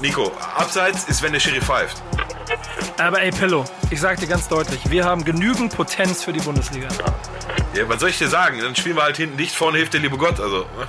[0.00, 2.02] Nico, abseits ist, wenn der Schiri pfeift.
[2.98, 6.88] Aber ey, Pillow, ich sag dir ganz deutlich, wir haben genügend Potenz für die Bundesliga.
[7.74, 8.58] Ja, was soll ich dir sagen?
[8.60, 10.40] Dann spielen wir halt hinten dicht, vorne hilft der liebe Gott.
[10.40, 10.86] Also, ne?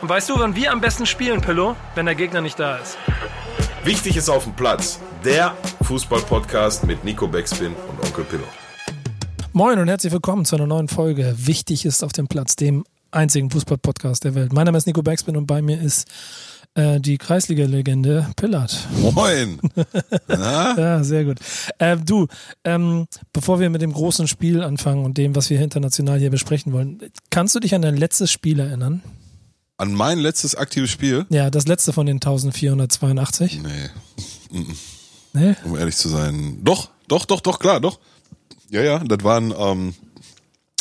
[0.00, 1.74] Und weißt du, wann wir am besten spielen, Pillow?
[1.94, 2.98] Wenn der Gegner nicht da ist.
[3.82, 5.00] Wichtig ist auf dem Platz.
[5.24, 8.46] Der Fußball-Podcast mit Nico Beckspin und Onkel Pillow.
[9.52, 11.34] Moin und herzlich willkommen zu einer neuen Folge.
[11.36, 14.52] Wichtig ist auf dem Platz, dem einzigen Fußball-Podcast der Welt.
[14.52, 16.06] Mein Name ist Nico Beckspin und bei mir ist
[16.78, 18.86] äh, die Kreisliga-Legende Pillard.
[19.14, 19.60] Moin!
[20.28, 21.38] Ja, sehr gut.
[21.78, 22.26] Äh, du,
[22.64, 26.72] ähm, bevor wir mit dem großen Spiel anfangen und dem, was wir international hier besprechen
[26.72, 29.02] wollen, kannst du dich an dein letztes Spiel erinnern?
[29.76, 31.26] An mein letztes aktives Spiel?
[31.30, 33.60] Ja, das letzte von den 1482.
[33.62, 33.70] Nee,
[35.32, 35.56] Nee?
[35.64, 36.58] um ehrlich zu sein.
[36.62, 37.98] Doch, doch, doch, doch, klar, doch.
[38.70, 39.94] Ja, ja, das waren, ähm,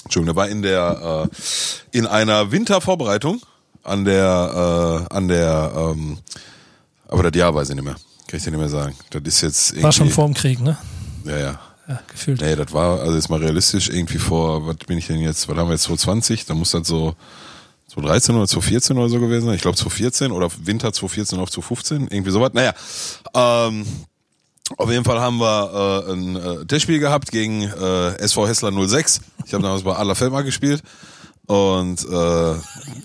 [0.03, 3.41] Entschuldigung, der war in der, äh, in einer Wintervorbereitung
[3.87, 6.17] an der, äh, an der, ähm,
[7.07, 7.95] aber das Jahr weiß ich nicht mehr.
[8.27, 8.95] Kann ich dir nicht mehr sagen.
[9.09, 9.83] Das ist jetzt irgendwie.
[9.83, 10.77] War schon vor dem Krieg, ne?
[11.25, 11.59] Ja, ja.
[11.87, 12.41] Ja, gefühlt.
[12.41, 15.55] Nee, das war, also jetzt mal realistisch, irgendwie vor, was bin ich denn jetzt, was
[15.55, 16.45] haben wir jetzt, 2020?
[16.45, 17.15] Da muss das so
[17.87, 19.55] 2013 oder 2014 oder so gewesen sein.
[19.55, 22.51] Ich glaube 2014 oder Winter 2014 auf 2015, irgendwie sowas.
[22.53, 22.73] Naja,
[23.33, 23.85] ähm,
[24.75, 29.21] auf jeden Fall haben wir äh, ein äh, Testspiel gehabt gegen äh, SV Hessler 06.
[29.45, 30.83] Ich habe damals bei Adler Feldmark gespielt.
[31.47, 32.55] Und äh,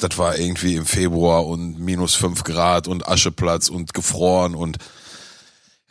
[0.01, 4.79] das war irgendwie im Februar und minus fünf Grad und Ascheplatz und gefroren und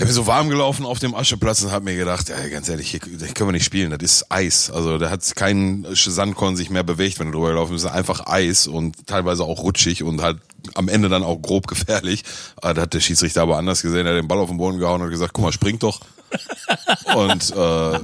[0.02, 2.90] ich bin so warm gelaufen auf dem Ascheplatz und hab mir gedacht, ja, ganz ehrlich,
[2.90, 4.72] hier, hier können wir nicht spielen, das ist Eis.
[4.72, 7.86] Also da hat kein Sandkorn sich mehr bewegt, wenn du drüber gelaufen bist.
[7.86, 10.40] Einfach Eis und teilweise auch rutschig und halt
[10.74, 12.24] am Ende dann auch grob gefährlich.
[12.64, 14.80] Ah, Da hat der Schiedsrichter aber anders gesehen, er hat den Ball auf den Boden
[14.80, 16.00] gehauen und gesagt, guck mal, spring doch.
[17.16, 18.00] Und äh,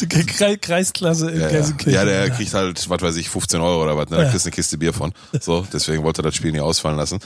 [0.00, 1.50] Die Kre- Kreisklasse in ja, ja.
[1.52, 1.92] Gelsenkirchen.
[1.94, 4.16] ja, der kriegt halt, was weiß ich, 15 Euro oder was, ne?
[4.18, 4.30] Da Ja.
[4.30, 5.12] kriegst du eine Kiste Bier von.
[5.40, 7.18] So, deswegen wollte er das Spiel nicht ausfallen lassen.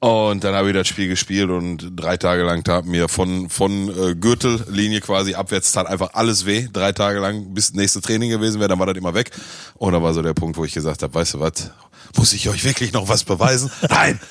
[0.00, 3.88] Und dann habe ich das Spiel gespielt und drei Tage lang tat mir von, von
[3.90, 6.68] äh, Gürtellinie quasi abwärts tat einfach alles weh.
[6.72, 9.30] Drei Tage lang, bis nächste Training gewesen wäre, dann war das immer weg.
[9.74, 11.70] Und da war so der Punkt, wo ich gesagt habe, weißt du was,
[12.16, 13.70] muss ich euch wirklich noch was beweisen?
[13.90, 14.18] Nein!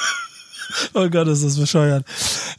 [0.93, 2.05] Oh Gott, ist das bescheuert.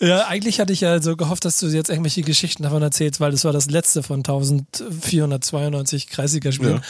[0.01, 3.31] Ja, eigentlich hatte ich ja so gehofft, dass du jetzt irgendwelche Geschichten davon erzählst, weil
[3.31, 6.81] das war das letzte von 1492 Kreisligaspielen.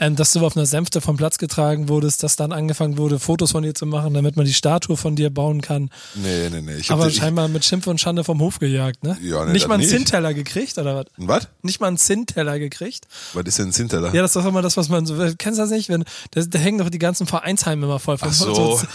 [0.00, 3.52] Ähm, dass du auf einer Sänfte vom Platz getragen wurdest, dass dann angefangen wurde, Fotos
[3.52, 5.90] von dir zu machen, damit man die Statue von dir bauen kann.
[6.14, 6.74] Nee, nee, nee.
[6.76, 9.16] Ich Aber scheinbar mit Schimpf und Schande vom Hof gejagt, ne?
[9.22, 9.90] Ja, nee, nicht mal einen nicht.
[9.90, 11.06] Zinnteller gekriegt, oder was?
[11.16, 11.48] was?
[11.62, 13.06] Nicht mal einen Zinnteller gekriegt.
[13.34, 14.14] Was ist denn ein Zinteller?
[14.14, 15.88] Ja, das ist doch immer das, was man so, kennst du das nicht?
[15.88, 18.80] Wenn, da, da hängen doch die ganzen Vereinsheime immer voll von Ach so.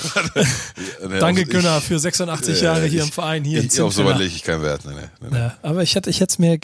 [1.08, 3.72] Nee, Danke Günner ich- für 86 Ja, Jahre hier ich- im Verein, hier in ich,
[3.82, 4.18] Auf sowas Zinnteller.
[4.20, 4.82] lege ich keinen Wert.
[4.86, 5.38] Nee, nee, nee.
[5.38, 6.58] Ja, aber ich hätte ich es mir,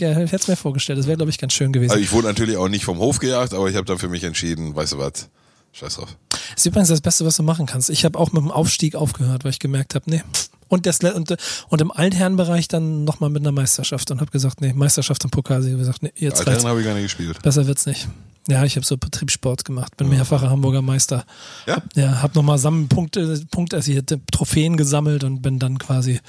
[0.47, 0.99] mir vorgestellt.
[0.99, 1.91] Das wäre, glaube ich, ganz schön gewesen.
[1.91, 4.23] Also ich wurde natürlich auch nicht vom Hof gejagt, aber ich habe dann für mich
[4.23, 5.29] entschieden, weißt du was,
[5.73, 6.15] scheiß drauf.
[6.29, 7.89] Das ist übrigens das Beste, was du machen kannst.
[7.89, 10.23] Ich habe auch mit dem Aufstieg aufgehört, weil ich gemerkt habe, nee.
[10.69, 11.35] Und, das, und,
[11.69, 15.61] und im Altherrenbereich dann nochmal mit einer Meisterschaft und habe gesagt, nee, Meisterschaft im Pokal.
[15.61, 17.41] Sie haben gesagt, nee, jetzt Altherren habe ich gar nicht gespielt.
[17.41, 18.07] Besser wird's nicht.
[18.49, 21.23] Ja, ich habe so Betriebssport gemacht, bin mehrfacher Hamburger Meister.
[21.67, 21.83] Ja?
[21.93, 22.57] Ja, hab nochmal
[22.87, 26.19] Punkte, Punkte, also ich Trophäen gesammelt und bin dann quasi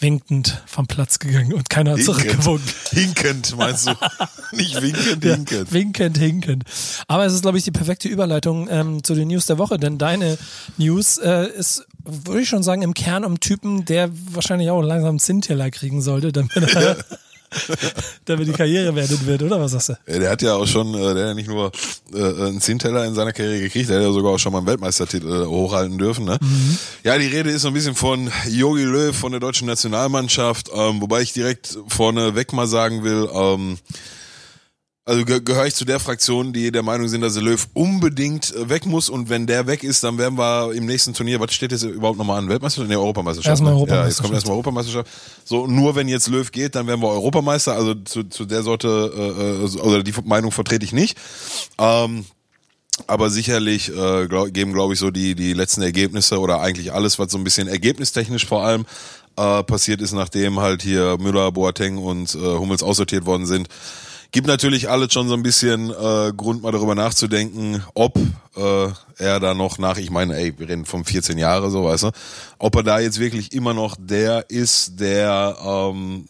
[0.00, 2.66] winkend vom Platz gegangen und keiner hat zurückgewunken.
[2.90, 3.92] Hinkend, meinst du?
[4.52, 5.72] nicht winkend, Ja, hinkend.
[5.72, 6.64] winkend, hinkend.
[7.06, 9.96] Aber es ist, glaube ich, die perfekte Überleitung ähm, zu den News der Woche, denn
[9.96, 10.38] deine
[10.76, 15.10] News äh, ist, würde ich schon sagen, im Kern um Typen, der wahrscheinlich auch langsam
[15.10, 16.96] einen Zinnteller kriegen sollte, damit, er,
[18.24, 19.92] damit die Karriere werden wird, oder was sagst du?
[20.06, 21.72] Ja, Der hat ja auch schon, äh, der hat ja nicht nur
[22.14, 24.66] äh, einen Zehnteller in seiner Karriere gekriegt, der hat ja sogar auch schon mal einen
[24.66, 26.24] Weltmeistertitel äh, hochhalten dürfen.
[26.24, 26.38] Ne?
[27.04, 31.00] Ja, die Rede ist so ein bisschen von Jogi Löw, von der deutschen Nationalmannschaft, ähm,
[31.00, 33.78] wobei ich direkt vorneweg mal sagen will, ähm,
[35.10, 38.54] also ge gehöre ich zu der Fraktion, die der Meinung sind, dass der Löw unbedingt
[38.54, 41.52] äh, weg muss und wenn der weg ist, dann werden wir im nächsten Turnier, was
[41.52, 42.48] steht jetzt überhaupt nochmal an?
[42.48, 42.88] Weltmeisterschaft?
[42.88, 43.50] Nee, Europameisterschaft.
[43.50, 43.86] Erstmal ne?
[43.88, 44.34] Ja, jetzt kommt Europameisterschaft.
[44.34, 45.10] erstmal Europameisterschaft.
[45.44, 47.74] So, nur wenn jetzt Löw geht, dann werden wir Europameister.
[47.74, 51.18] Also zu, zu der Sorte, äh, äh, oder die Meinung vertrete ich nicht.
[51.78, 52.24] Ähm,
[53.08, 57.18] aber sicherlich äh, glaub, geben, glaube ich, so die, die letzten Ergebnisse oder eigentlich alles,
[57.18, 58.86] was so ein bisschen ergebnistechnisch vor allem
[59.36, 63.68] äh, passiert ist, nachdem halt hier Müller, Boateng und äh, Hummels aussortiert worden sind.
[64.32, 68.16] Gibt natürlich alles schon so ein bisschen äh, Grund, mal darüber nachzudenken, ob
[68.56, 68.88] äh,
[69.18, 72.10] er da noch nach, ich meine, ey, wir reden von 14 Jahre, so weißt du,
[72.58, 76.28] ob er da jetzt wirklich immer noch der ist, der ähm,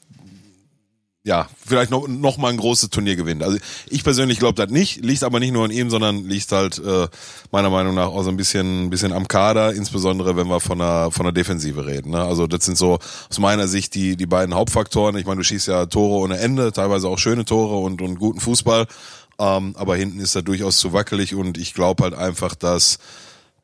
[1.31, 3.45] ja, vielleicht noch, noch mal ein großes Turnier gewinnt.
[3.45, 3.57] Also
[3.89, 7.07] ich persönlich glaube das nicht, liegt aber nicht nur an ihm, sondern liegt halt äh,
[7.53, 11.13] meiner Meinung nach auch so ein bisschen, bisschen am Kader, insbesondere wenn wir von der,
[11.13, 12.11] von der Defensive reden.
[12.11, 12.21] Ne?
[12.21, 12.99] Also das sind so
[13.31, 15.17] aus meiner Sicht die, die beiden Hauptfaktoren.
[15.19, 18.41] Ich meine, du schießt ja Tore ohne Ende, teilweise auch schöne Tore und, und guten
[18.41, 18.89] Fußball.
[19.39, 22.99] Ähm, aber hinten ist er durchaus zu wackelig und ich glaube halt einfach, dass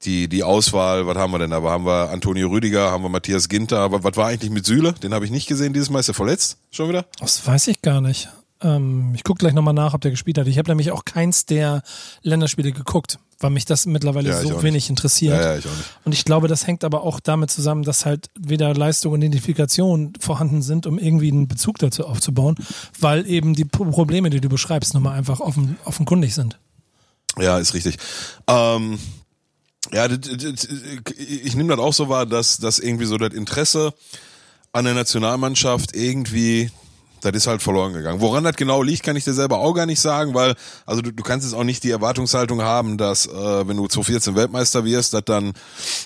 [0.07, 1.61] die, die Auswahl, was haben wir denn da?
[1.63, 4.93] Haben wir Antonio Rüdiger, haben wir Matthias Ginter, aber was war eigentlich mit Süle?
[4.95, 6.01] Den habe ich nicht gesehen dieses Mal.
[6.01, 7.05] Ist er verletzt schon wieder?
[7.19, 8.29] Das weiß ich gar nicht.
[8.63, 10.47] Ähm, ich gucke gleich nochmal nach, ob der gespielt hat.
[10.47, 11.83] Ich habe nämlich auch keins der
[12.23, 15.35] Länderspiele geguckt, weil mich das mittlerweile Ja, so wenig interessiert.
[15.35, 15.91] Ja, ja, ich auch nicht.
[16.05, 20.15] Und ich glaube, das hängt aber auch damit zusammen, dass halt weder Leistung und Identifikation
[20.19, 22.57] vorhanden sind, um irgendwie einen Bezug dazu aufzubauen,
[22.99, 26.59] weil eben die Pro- Probleme, die du beschreibst, nochmal einfach offen, offenkundig sind.
[27.39, 27.99] Ja, ist richtig.
[28.47, 28.99] Ähm,
[29.93, 30.09] ja,
[31.17, 33.95] ich nehme das auch so wahr, dass, dass irgendwie so das Interesse
[34.73, 36.71] an der Nationalmannschaft irgendwie,
[37.23, 38.21] das ist halt verloren gegangen.
[38.21, 40.55] Woran das genau liegt, kann ich dir selber auch gar nicht sagen, weil,
[40.85, 44.35] also du, du kannst jetzt auch nicht die Erwartungshaltung haben, dass, äh, wenn du 2014
[44.35, 45.55] Weltmeister wirst, dass dann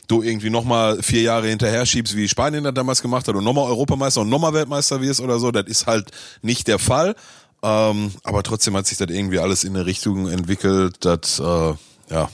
[0.07, 3.67] du irgendwie nochmal vier Jahre hinterher schiebst, wie Spanien das damals gemacht hat und nochmal
[3.67, 5.51] Europameister und nochmal Weltmeister wirst oder so.
[5.51, 6.11] Das ist halt
[6.43, 7.17] nicht der Fall.
[7.63, 11.75] Ähm, aber trotzdem hat sich das irgendwie alles in eine Richtung entwickelt, dass, äh,
[12.11, 12.31] ja,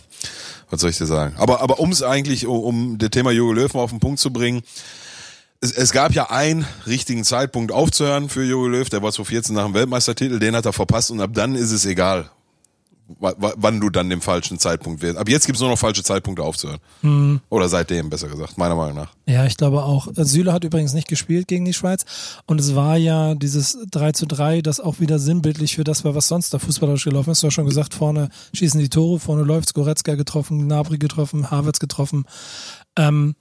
[0.70, 1.34] was soll ich dir sagen?
[1.36, 4.18] Aber, aber um es eigentlich, um, um das Thema Jogi Löw mal auf den Punkt
[4.18, 4.62] zu bringen,
[5.60, 9.64] es, es gab ja einen richtigen Zeitpunkt aufzuhören für Jogi Löw, der war 2014 nach
[9.64, 12.30] dem Weltmeistertitel, den hat er verpasst und ab dann ist es egal,
[13.08, 15.18] wann du dann den falschen Zeitpunkt wählst.
[15.18, 17.40] Ab jetzt gibt's nur noch falsche Zeitpunkte aufzuhören.
[17.48, 19.12] Oder seitdem, besser gesagt, meiner Meinung nach.
[19.26, 20.08] Ja, ich glaube auch.
[20.14, 22.04] Süle hat übrigens nicht gespielt gegen die Schweiz.
[22.46, 26.14] Und es war ja dieses 3 zu 3, das auch wieder sinnbildlich für das war,
[26.14, 27.42] was sonst da fußballerisch gelaufen ist.
[27.42, 31.78] Du hast schon gesagt, vorne schießen die Tore, vorne läuft's, Goretzka getroffen, Gnabry getroffen, Havertz
[31.78, 32.24] getroffen.
[32.96, 33.34] Ähm,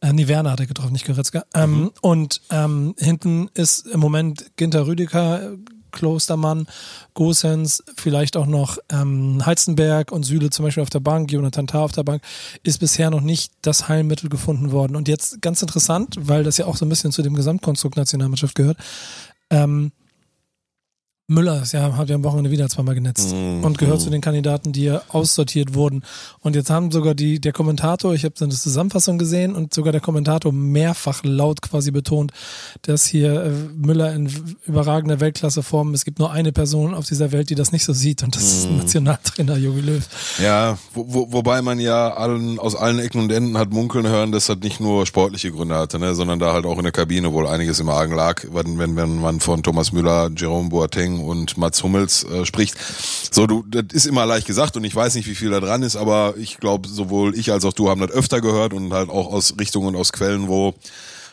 [0.00, 1.44] äh, nee, Werner hat er getroffen, nicht Goretzka.
[1.54, 5.56] Ähm, Und ähm, hinten ist im Moment Ginter Rüdiger,
[5.98, 6.68] Klostermann,
[7.14, 11.80] Gosens, vielleicht auch noch ähm, Heizenberg und Süle zum Beispiel auf der Bank, Jonathan Tah
[11.80, 12.22] auf der Bank,
[12.62, 14.94] ist bisher noch nicht das Heilmittel gefunden worden.
[14.94, 18.54] Und jetzt ganz interessant, weil das ja auch so ein bisschen zu dem Gesamtkonstrukt Nationalmannschaft
[18.54, 18.78] gehört.
[19.50, 19.90] Ähm,
[21.30, 23.62] Müller ist ja, hat ja am Wochenende wieder zweimal genetzt Mhm.
[23.62, 26.02] und gehört zu den Kandidaten, die ja aussortiert wurden.
[26.40, 29.92] Und jetzt haben sogar die, der Kommentator, ich habe so eine Zusammenfassung gesehen und sogar
[29.92, 32.32] der Kommentator mehrfach laut quasi betont,
[32.80, 34.30] dass hier äh, Müller in
[34.64, 38.22] überragender Weltklasseform, es gibt nur eine Person auf dieser Welt, die das nicht so sieht
[38.22, 38.78] und das ist Mhm.
[38.78, 40.08] Nationaltrainer Jogi Löw.
[40.42, 44.32] Ja, wo, wo, wobei man ja allen, aus allen Ecken und Enden hat munkeln hören,
[44.32, 47.34] dass das nicht nur sportliche Gründe hatte, ne, sondern da halt auch in der Kabine
[47.34, 51.56] wohl einiges im Argen lag, wenn, wenn, wenn man von Thomas Müller, Jerome Boateng und
[51.58, 52.76] Mats Hummels äh, spricht.
[53.30, 55.82] So, du, das ist immer leicht gesagt und ich weiß nicht, wie viel da dran
[55.82, 59.10] ist, aber ich glaube, sowohl ich als auch du haben das öfter gehört und halt
[59.10, 60.74] auch aus Richtungen und aus Quellen, wo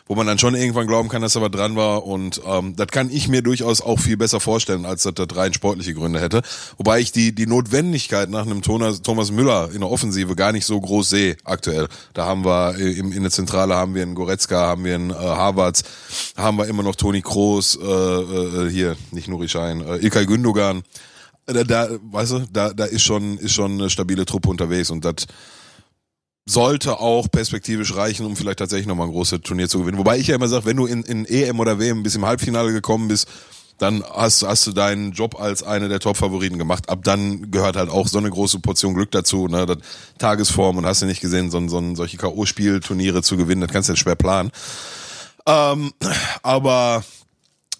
[0.08, 2.06] wo man dann schon irgendwann glauben kann, dass da was dran war.
[2.06, 5.54] Und ähm, das kann ich mir durchaus auch viel besser vorstellen, als dass das rein
[5.54, 6.42] sportliche Gründe hätte.
[6.78, 10.66] Wobei ich die, die Notwendigkeit nach einem Thomas, Thomas Müller in der Offensive gar nicht
[10.66, 11.88] so groß sehe aktuell.
[12.14, 15.10] Da haben wir äh, im, in der Zentrale haben wir einen Goretzka, haben wir einen
[15.10, 15.84] äh, Havertz,
[16.38, 20.84] haben wir immer noch Toni Kroos, äh, äh, hier, nicht Nuri Schein, äh, Ilkay Gündogan.
[21.48, 25.06] Da, da, weißt du, da, da ist schon, ist schon eine stabile Truppe unterwegs und
[25.06, 25.28] das
[26.48, 29.98] sollte auch perspektivisch reichen, um vielleicht tatsächlich nochmal ein großes Turnier zu gewinnen.
[29.98, 32.72] Wobei ich ja immer sage, wenn du in, in EM oder WM bis im Halbfinale
[32.72, 33.28] gekommen bist,
[33.78, 36.88] dann hast, hast du deinen Job als eine der Top-Favoriten gemacht.
[36.88, 39.66] Ab dann gehört halt auch so eine große Portion Glück dazu, ne?
[39.66, 39.78] Das
[40.18, 43.94] Tagesform und hast du nicht gesehen, so, so solche K.O.-Spielturniere zu gewinnen, das kannst du
[43.94, 44.52] jetzt schwer planen.
[45.46, 45.92] Ähm,
[46.42, 47.04] aber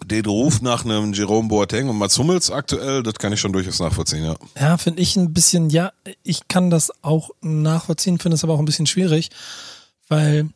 [0.04, 3.80] den Ruf nach einem Jerome Boateng und Mats Hummels aktuell, das kann ich schon durchaus
[3.80, 4.36] nachvollziehen, ja.
[4.58, 8.58] Ja, finde ich ein bisschen, ja, ich kann das auch nachvollziehen, finde es aber auch
[8.58, 9.30] ein bisschen schwierig,
[10.08, 10.48] weil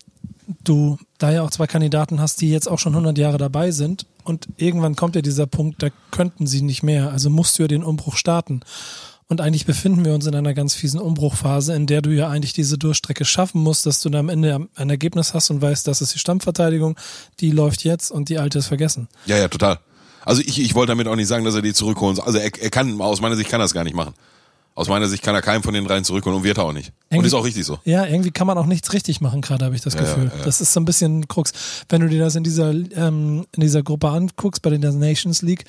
[0.64, 4.06] du da ja auch zwei Kandidaten hast, die jetzt auch schon 100 Jahre dabei sind
[4.24, 7.68] und irgendwann kommt ja dieser Punkt, da könnten sie nicht mehr, also musst du ja
[7.68, 8.60] den Umbruch starten.
[9.30, 12.52] Und eigentlich befinden wir uns in einer ganz fiesen Umbruchphase, in der du ja eigentlich
[12.52, 16.02] diese Durchstrecke schaffen musst, dass du dann am Ende ein Ergebnis hast und weißt, das
[16.02, 16.96] ist die Stammverteidigung,
[17.38, 19.06] die läuft jetzt und die alte ist vergessen.
[19.26, 19.78] Ja, ja, total.
[20.24, 22.24] Also ich, ich wollte damit auch nicht sagen, dass er die zurückholen soll.
[22.26, 24.14] Also er, er kann, aus meiner Sicht kann er das gar nicht machen.
[24.74, 26.88] Aus meiner Sicht kann er keinen von den dreien zurückholen und wird er auch nicht.
[26.88, 27.78] Und Irgendwie- ist auch richtig so.
[27.84, 30.30] Ja, irgendwie kann man auch nichts richtig machen, gerade habe ich das Ja, Gefühl.
[30.32, 30.44] ja, ja.
[30.44, 31.52] Das ist so ein bisschen Krux.
[31.88, 35.64] Wenn du dir das in dieser, ähm, in dieser Gruppe anguckst, bei der Nations League,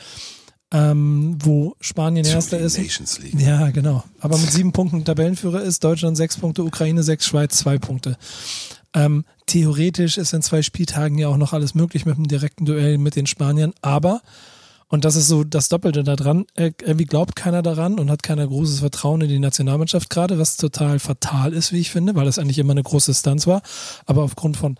[0.71, 2.77] ähm, wo Spanien Erster ist.
[2.77, 3.39] Nations League.
[3.39, 4.03] Ja, genau.
[4.19, 8.17] Aber mit sieben Punkten Tabellenführer ist Deutschland sechs Punkte, Ukraine sechs, Schweiz zwei Punkte.
[8.93, 12.97] Ähm, theoretisch ist in zwei Spieltagen ja auch noch alles möglich mit einem direkten Duell
[12.97, 14.21] mit den Spaniern, aber
[14.91, 16.45] und das ist so das Doppelte daran.
[16.55, 20.57] äh, Irgendwie glaubt keiner daran und hat keiner großes Vertrauen in die Nationalmannschaft gerade, was
[20.57, 23.61] total fatal ist, wie ich finde, weil das eigentlich immer eine große Distanz war.
[24.05, 24.77] Aber aufgrund von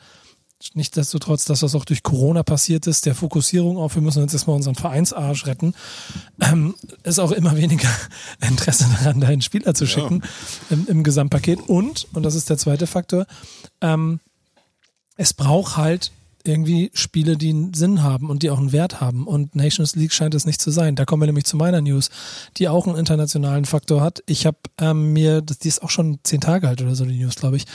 [0.73, 4.55] nichtsdestotrotz, dass das auch durch Corona passiert ist, der Fokussierung auf, wir müssen jetzt erstmal
[4.55, 5.73] unseren Vereinsarsch retten,
[6.39, 7.89] ähm, ist auch immer weniger
[8.41, 10.23] Interesse daran, da einen Spieler zu schicken
[10.69, 11.61] im, im Gesamtpaket.
[11.67, 13.25] Und, und das ist der zweite Faktor,
[13.81, 14.19] ähm,
[15.17, 16.11] es braucht halt
[16.45, 19.27] irgendwie Spiele, die einen Sinn haben und die auch einen Wert haben.
[19.27, 20.95] Und Nations League scheint es nicht zu sein.
[20.95, 22.09] Da kommen wir nämlich zu meiner News,
[22.57, 24.23] die auch einen internationalen Faktor hat.
[24.25, 27.35] Ich habe ähm, mir, die ist auch schon zehn Tage alt oder so, die News,
[27.35, 27.65] glaube ich.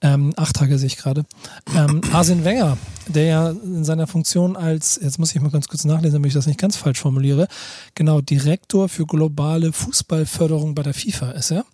[0.00, 1.24] Ähm, acht Tage sehe ich gerade.
[1.76, 5.84] Ähm, Arsene Wenger, der ja in seiner Funktion als, jetzt muss ich mal ganz kurz
[5.84, 7.48] nachlesen, damit ich das nicht ganz falsch formuliere,
[7.94, 11.64] genau, Direktor für globale Fußballförderung bei der FIFA ist er.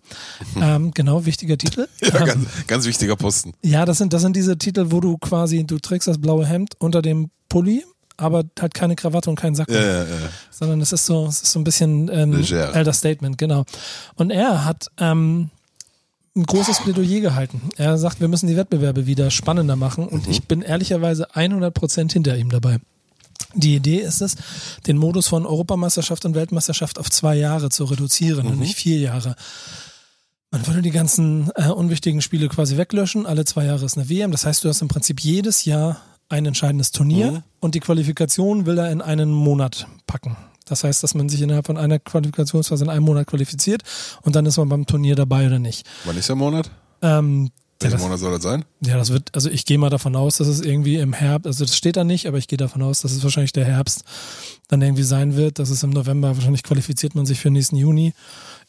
[0.61, 1.87] Ähm, genau, wichtiger Titel.
[2.01, 3.53] Ja, Ähm, ganz, ganz wichtiger Posten.
[3.63, 6.75] ja, das sind, das sind diese Titel, wo du quasi, du trägst das blaue Hemd
[6.79, 7.85] unter dem Pulli,
[8.17, 9.69] aber halt keine Krawatte und keinen Sack.
[9.69, 10.29] Ja, ja, ja.
[10.51, 12.73] Sondern es ist so, es ist so ein bisschen ähm, Leger.
[12.75, 13.63] Elder Statement, genau.
[14.15, 15.49] Und er hat ähm,
[16.35, 17.61] ein großes Plädoyer gehalten.
[17.77, 22.37] Er sagt, wir müssen die Wettbewerbe wieder spannender machen und ich bin ehrlicherweise 100% hinter
[22.37, 22.79] ihm dabei.
[23.53, 24.35] Die Idee ist es,
[24.85, 29.35] den Modus von Europameisterschaft und Weltmeisterschaft auf zwei Jahre zu reduzieren und nicht vier Jahre.
[30.51, 33.25] Man würde die ganzen äh, unwichtigen Spiele quasi weglöschen.
[33.25, 34.31] Alle zwei Jahre ist eine WM.
[34.31, 35.97] Das heißt, du hast im Prinzip jedes Jahr
[36.29, 37.43] ein entscheidendes Turnier Mhm.
[37.59, 40.35] und die Qualifikation will er in einen Monat packen.
[40.65, 43.83] Das heißt, dass man sich innerhalb von einer Qualifikationsphase in einem Monat qualifiziert
[44.23, 45.85] und dann ist man beim Turnier dabei oder nicht.
[46.03, 46.69] Wann ist der Monat?
[47.01, 48.65] Ähm, ja, Welcher Monat soll das sein?
[48.83, 51.63] ja, das wird, also ich gehe mal davon aus, dass es irgendwie im Herbst, also
[51.63, 54.03] das steht da nicht, aber ich gehe davon aus, dass es wahrscheinlich der Herbst
[54.67, 58.13] dann irgendwie sein wird, dass es im November, wahrscheinlich qualifiziert man sich für nächsten Juni,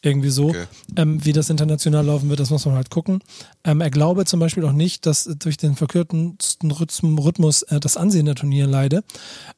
[0.01, 0.49] irgendwie so.
[0.49, 0.65] Okay.
[0.95, 3.19] Ähm, wie das international laufen wird, das muss man halt gucken.
[3.65, 6.37] Ähm, er glaube zum Beispiel auch nicht, dass durch den verkürzten
[6.71, 9.03] Rhythm- Rhythmus äh, das Ansehen der Turniere leide,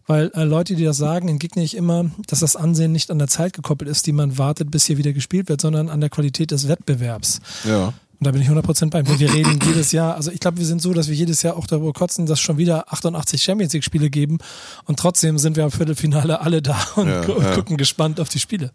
[0.07, 3.27] weil äh, Leute, die das sagen, entgegne ich immer, dass das Ansehen nicht an der
[3.27, 6.49] Zeit gekoppelt ist, die man wartet, bis hier wieder gespielt wird, sondern an der Qualität
[6.51, 7.39] des Wettbewerbs.
[7.67, 7.87] Ja.
[7.87, 9.19] Und da bin ich 100% bei ihm.
[9.19, 11.65] Wir reden jedes Jahr, also ich glaube, wir sind so, dass wir jedes Jahr auch
[11.67, 14.37] darüber kotzen, dass schon wieder 88 Champions League Spiele geben
[14.85, 17.55] und trotzdem sind wir am Viertelfinale alle da und, Ja, gu- ja.
[17.55, 18.71] gucken gespannt auf die Spiele.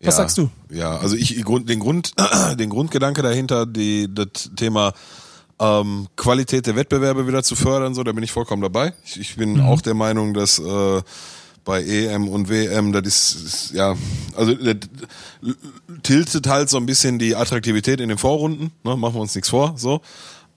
[0.00, 0.50] Was ja, sagst du?
[0.70, 2.12] Ja, also ich den Grund,
[2.58, 4.92] den Grundgedanke dahinter, die das Thema
[5.58, 8.92] ähm, Qualität der Wettbewerbe wieder zu fördern, so, da bin ich vollkommen dabei.
[9.04, 11.02] Ich, ich bin auch der Meinung, dass äh,
[11.64, 13.94] bei EM und WM, das ist, ist ja,
[14.36, 14.76] also das
[16.02, 19.48] tiltet halt so ein bisschen die Attraktivität in den Vorrunden, ne, machen wir uns nichts
[19.48, 20.00] vor, so.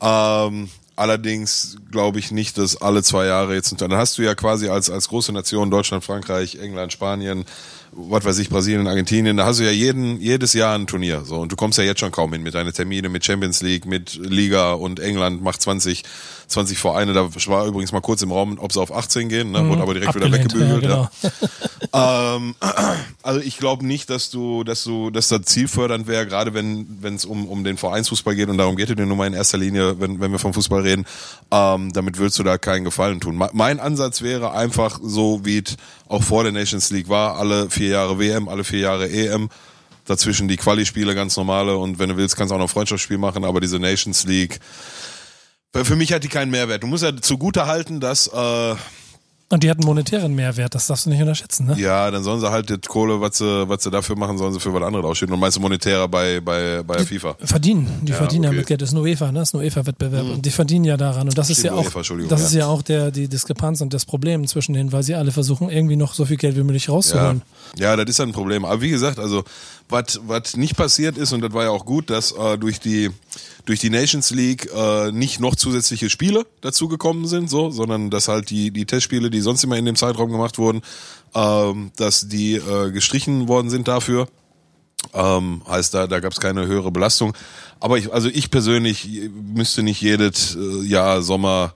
[0.02, 4.36] Ähm, allerdings glaube ich nicht, dass alle zwei Jahre jetzt, und dann hast du ja
[4.36, 7.46] quasi als, als große Nation Deutschland, Frankreich, England, Spanien,
[7.92, 11.38] was weiß ich, Brasilien, Argentinien, da hast du ja jeden, jedes Jahr ein Turnier, so.
[11.38, 14.16] Und du kommst ja jetzt schon kaum hin mit deinen Termine, mit Champions League, mit
[14.16, 16.04] Liga und England macht 20,
[16.48, 19.68] 20 Vereine, da war übrigens mal kurz im Raum, ob sie auf 18 gehen, ne,
[19.68, 21.10] wurde aber direkt wieder weggebügelt, ja, ja.
[21.22, 21.40] genau.
[21.92, 22.54] Ähm,
[23.24, 27.26] also ich glaube nicht, dass du, dass du, dass das zielfördernd wäre, gerade wenn es
[27.26, 30.00] um um den Vereinsfußball geht und darum geht es dir nun mal in erster Linie,
[30.00, 31.06] wenn wenn wir vom Fußball reden.
[31.52, 33.38] Ähm, damit würdest du da keinen Gefallen tun.
[33.38, 35.78] Me- Mein Ansatz wäre einfach so, wie es
[36.10, 39.50] auch vor der Nations League war, alle vier Jahre WM, alle vier Jahre EM.
[40.06, 43.46] Dazwischen die Quali-Spiele ganz normale und wenn du willst, kannst du auch noch Freundschaftsspiel machen,
[43.46, 44.60] aber diese Nations League,
[45.72, 46.82] für mich hat die keinen Mehrwert.
[46.82, 48.76] Du musst ja zugute halten, dass äh,
[49.52, 51.76] Und die hatten monetären Mehrwert, das darfst du nicht unterschätzen, ne?
[51.80, 54.60] ja, dann sollen sie halt die Kohle, was sie, was sie dafür machen, sollen sie
[54.60, 55.34] für was anderes ausschütten.
[55.34, 57.36] Und meinst du monetärer bei, bei, bei der FIFA?
[57.44, 58.58] Verdienen, die Ja, verdienen ja okay.
[58.60, 58.82] mit Geld.
[58.84, 59.40] Das ist ein UEFA, ne?
[59.40, 60.26] Das ist ein UEFA-Wettbewerb.
[60.34, 61.28] Und die verdienen ja daran.
[61.30, 62.46] Und das ist ja auch, UEFA, Entschuldigung, das ja.
[62.48, 65.70] ist ja auch der, die Diskrepanz und das Problem zwischen denen, weil sie alle versuchen,
[65.72, 67.38] irgendwie noch so viel Geld wie möglich Ja, rauszuholen.
[67.38, 67.44] ja,
[67.96, 68.66] das ist ein Problem.
[68.66, 69.44] Aber wie gesagt, also
[69.90, 73.10] was nicht passiert ist und das war ja auch gut, dass äh, durch die
[73.66, 78.50] durch die Nations League äh, nicht noch zusätzliche Spiele dazugekommen sind, so, sondern dass halt
[78.50, 80.82] die die Testspiele, die sonst immer in dem Zeitraum gemacht wurden,
[81.34, 84.28] ähm, dass die äh, gestrichen worden sind dafür.
[85.14, 87.34] Ähm, heißt, da, da gab es keine höhere Belastung.
[87.80, 91.74] Aber ich, also ich persönlich müsste nicht jedes äh, Jahr Sommer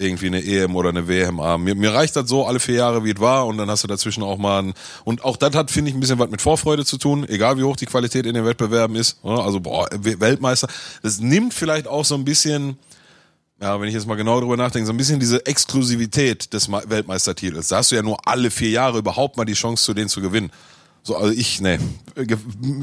[0.00, 1.64] irgendwie eine EM oder eine WM haben.
[1.64, 3.88] Mir, mir reicht das so alle vier Jahre, wie es war, und dann hast du
[3.88, 6.84] dazwischen auch mal ein, und auch das hat, finde ich, ein bisschen was mit Vorfreude
[6.84, 9.18] zu tun, egal wie hoch die Qualität in den Wettbewerben ist.
[9.22, 10.68] Ja, Also, boah, Weltmeister.
[11.02, 12.78] Das nimmt vielleicht auch so ein bisschen,
[13.60, 17.68] ja, wenn ich jetzt mal genau drüber nachdenke, so ein bisschen diese Exklusivität des Weltmeistertitels.
[17.68, 20.20] Da hast du ja nur alle vier Jahre überhaupt mal die Chance, zu denen zu
[20.22, 20.50] gewinnen.
[21.02, 21.58] So, also ich.
[21.60, 22.36] Ge-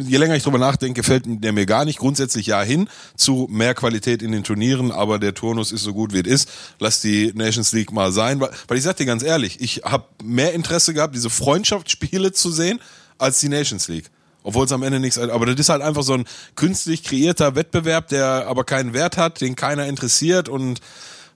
[0.04, 2.00] Je länger ich drüber nachdenke, gefällt der mir gar nicht.
[2.00, 6.14] Grundsätzlich ja hin zu mehr Qualität in den Turnieren, aber der Turnus ist so gut
[6.14, 6.50] wie es ist.
[6.80, 8.40] Lass die Nations League mal sein.
[8.40, 12.52] Weil, weil ich sag dir ganz ehrlich, ich habe mehr Interesse gehabt, diese Freundschaftsspiele zu
[12.52, 12.80] sehen,
[13.20, 14.10] als die Nations League.
[14.44, 16.24] Obwohl es am Ende nichts, aber das ist halt einfach so ein
[16.56, 20.80] künstlich kreierter Wettbewerb, der aber keinen Wert hat, den keiner interessiert und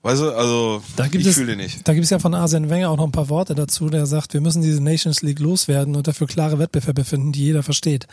[0.02, 1.88] weißt du, also Da gibt ich es, fühle nicht.
[1.88, 4.34] Da gibt es ja von Arsene Wenger auch noch ein paar Worte dazu, der sagt,
[4.34, 8.08] wir müssen diese Nations League loswerden und dafür klare Wettbewerbe finden, die jeder versteht.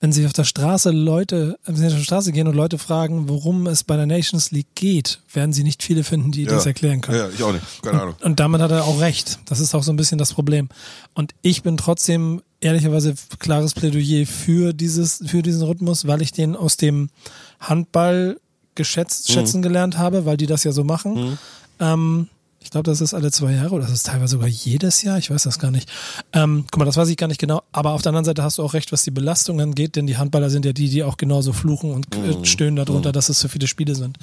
[0.00, 3.28] Wenn Sie auf der Straße Leute, wenn Sie auf der Straße gehen und Leute fragen,
[3.28, 7.00] worum es bei der Nations League geht, werden Sie nicht viele finden, die das erklären
[7.00, 7.18] können.
[7.18, 7.64] Ja, ich auch nicht.
[7.82, 8.14] Keine Ahnung.
[8.22, 9.40] Und damit hat er auch recht.
[9.46, 10.68] Das ist auch so ein bisschen das Problem.
[11.14, 16.54] Und ich bin trotzdem ehrlicherweise klares Plädoyer für dieses, für diesen Rhythmus, weil ich den
[16.54, 17.10] aus dem
[17.58, 18.38] Handball
[18.78, 21.38] geschätzt, schätzen gelernt habe, weil die das ja so machen.
[21.80, 22.28] Ähm,
[22.68, 25.16] Ich glaube, das ist alle zwei Jahre oder das ist teilweise sogar jedes Jahr.
[25.16, 25.88] Ich weiß das gar nicht.
[26.34, 27.62] Ähm, guck mal, das weiß ich gar nicht genau.
[27.72, 30.18] Aber auf der anderen Seite hast du auch recht, was die Belastung angeht, denn die
[30.18, 32.44] Handballer sind ja die, die auch genauso fluchen und mhm.
[32.44, 33.12] stöhnen darunter, mhm.
[33.14, 34.18] dass es so viele Spiele sind.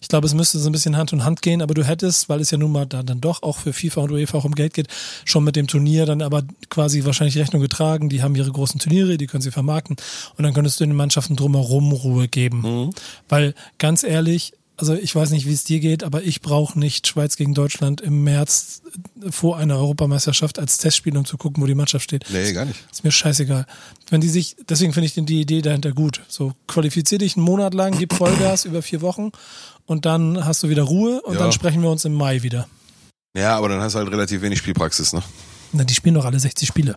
[0.00, 2.40] Ich glaube, es müsste so ein bisschen Hand in Hand gehen, aber du hättest, weil
[2.40, 4.72] es ja nun mal da dann doch auch für FIFA und UEFA auch um Geld
[4.72, 4.88] geht,
[5.26, 8.08] schon mit dem Turnier dann aber quasi wahrscheinlich Rechnung getragen.
[8.08, 9.96] Die haben ihre großen Turniere, die können sie vermarkten
[10.38, 12.62] und dann könntest du den Mannschaften drumherum Ruhe geben.
[12.62, 12.90] Mhm.
[13.28, 17.06] Weil ganz ehrlich, also ich weiß nicht, wie es dir geht, aber ich brauche nicht
[17.06, 18.80] Schweiz gegen Deutschland im März
[19.30, 22.24] vor einer Europameisterschaft als Testspiel, um zu gucken, wo die Mannschaft steht.
[22.30, 22.80] Nee, gar nicht.
[22.90, 23.66] Ist mir scheißegal.
[24.08, 26.22] Wenn die sich, deswegen finde ich die Idee dahinter gut.
[26.28, 29.32] So qualifizier dich einen Monat lang, gib Vollgas über vier Wochen
[29.84, 31.40] und dann hast du wieder Ruhe und ja.
[31.40, 32.66] dann sprechen wir uns im Mai wieder.
[33.36, 35.22] Ja, aber dann hast du halt relativ wenig Spielpraxis, ne?
[35.72, 36.96] Na, die spielen doch alle 60 Spiele.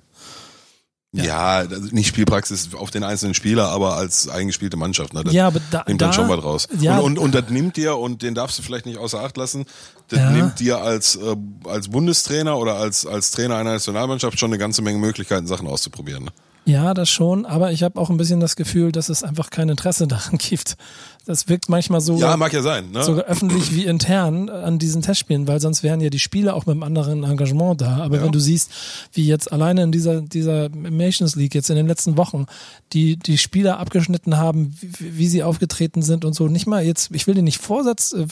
[1.13, 5.13] Ja, ja nicht Spielpraxis auf den einzelnen Spieler, aber als eingespielte Mannschaft.
[5.13, 5.24] Ne?
[5.24, 6.67] Das ja, aber da, nimmt da, dann schon was raus.
[6.79, 9.38] Ja, und, und, und das nimmt dir, und den darfst du vielleicht nicht außer Acht
[9.38, 9.65] lassen,
[10.10, 10.32] das ja.
[10.32, 14.82] nimmt dir als, äh, als Bundestrainer oder als, als Trainer einer Nationalmannschaft schon eine ganze
[14.82, 16.25] Menge Möglichkeiten, Sachen auszuprobieren.
[16.25, 16.32] Ne?
[16.65, 19.70] Ja, das schon, aber ich habe auch ein bisschen das Gefühl, dass es einfach kein
[19.70, 20.77] Interesse daran gibt.
[21.25, 22.18] Das wirkt manchmal so.
[22.18, 22.92] Ja, mag ja sein.
[22.92, 23.01] Ne?
[23.01, 26.74] Sogar öffentlich wie intern an diesen Testspielen, weil sonst wären ja die Spiele auch mit
[26.74, 27.98] einem anderen Engagement da.
[27.98, 28.24] Aber ja.
[28.24, 28.70] wenn du siehst,
[29.13, 32.46] wie jetzt alleine in dieser, dieser Nations League jetzt in den letzten Wochen
[32.92, 37.10] die, die Spieler abgeschnitten haben, wie, wie sie aufgetreten sind und so, nicht mal jetzt,
[37.13, 38.25] ich will dir nicht Vorsatz äh,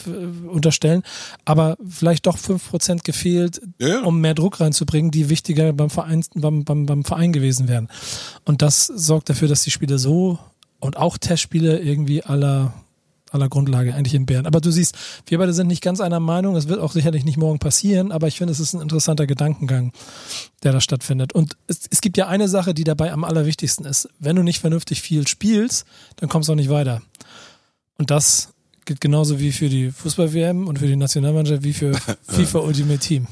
[0.46, 1.02] unterstellen,
[1.46, 4.02] aber vielleicht doch fünf Prozent gefehlt, ja.
[4.02, 7.88] um mehr Druck reinzubringen, die wichtiger beim Verein, beim, beim, beim Verein gewesen wären.
[8.44, 10.38] Und das sorgt dafür, dass die Spiele so
[10.78, 12.74] und auch Testspiele irgendwie aller
[13.32, 14.46] aller Grundlage eigentlich in Bern.
[14.46, 14.96] Aber du siehst,
[15.26, 16.56] wir beide sind nicht ganz einer Meinung.
[16.56, 19.92] Es wird auch sicherlich nicht morgen passieren, aber ich finde, es ist ein interessanter Gedankengang,
[20.62, 21.32] der da stattfindet.
[21.32, 24.08] Und es, es gibt ja eine Sache, die dabei am allerwichtigsten ist.
[24.18, 25.86] Wenn du nicht vernünftig viel spielst,
[26.16, 27.02] dann kommst du auch nicht weiter.
[27.98, 28.52] Und das
[28.84, 31.92] Gilt genauso wie für die Fußball-WM und für die Nationalmannschaft wie für
[32.28, 33.26] FIFA Ultimate Team.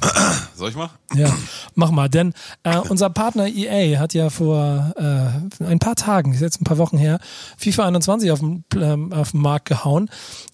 [0.54, 0.90] Soll ich mal?
[1.14, 1.34] Ja,
[1.74, 2.08] mach mal.
[2.08, 6.64] Denn äh, unser Partner EA hat ja vor äh, ein paar Tagen, ist jetzt ein
[6.64, 7.18] paar Wochen her,
[7.56, 10.08] FIFA 21 auf den, ähm, auf den Markt gehauen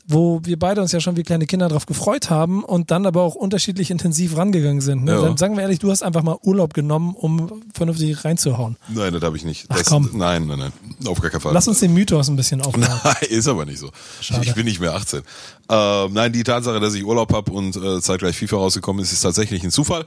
[0.08, 3.22] wo wir beide uns ja schon wie kleine Kinder drauf gefreut haben und dann aber
[3.22, 5.04] auch unterschiedlich intensiv rangegangen sind.
[5.04, 5.12] Ne?
[5.12, 5.22] Ja.
[5.22, 8.76] Dann sagen wir ehrlich, du hast einfach mal Urlaub genommen, um vernünftig reinzuhauen.
[8.88, 9.66] Nein, das habe ich nicht.
[9.68, 10.10] Ach, komm.
[10.14, 10.72] Nein, nein, nein,
[11.06, 11.52] auf gar keinen Fall.
[11.52, 12.86] Lass uns den Mythos ein bisschen aufbauen.
[13.04, 13.90] Nein, ist aber nicht so.
[14.20, 14.44] Schade.
[14.44, 15.22] Ich bin nicht mehr 18.
[15.68, 19.20] Ähm, nein, die Tatsache, dass ich Urlaub habe und äh, zeitgleich FIFA rausgekommen ist, ist
[19.20, 20.04] tatsächlich ein Zufall.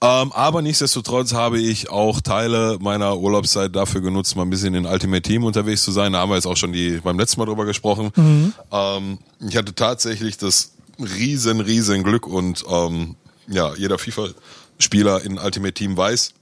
[0.00, 4.86] Ähm, aber nichtsdestotrotz habe ich auch Teile meiner Urlaubszeit dafür genutzt, mal ein bisschen in
[4.86, 6.12] Ultimate Team unterwegs zu sein.
[6.12, 8.10] Da haben wir jetzt auch schon die beim letzten Mal drüber gesprochen.
[8.14, 8.52] Mhm.
[8.70, 13.16] Ähm, ich hatte tatsächlich das riesen, riesen Glück und ähm,
[13.48, 16.32] ja, jeder FIFA-Spieler in Ultimate Team weiß,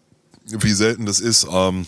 [0.44, 1.46] wie selten das ist.
[1.50, 1.86] Ähm,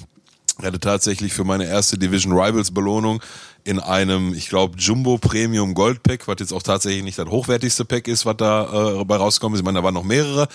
[0.58, 3.20] ich hatte tatsächlich für meine erste Division Rivals Belohnung
[3.68, 7.84] in einem, ich glaube, Jumbo Premium Gold Pack, was jetzt auch tatsächlich nicht das hochwertigste
[7.84, 9.60] Pack ist, was da äh, bei rausgekommen ist.
[9.60, 10.48] Ich meine, da waren noch mehrere.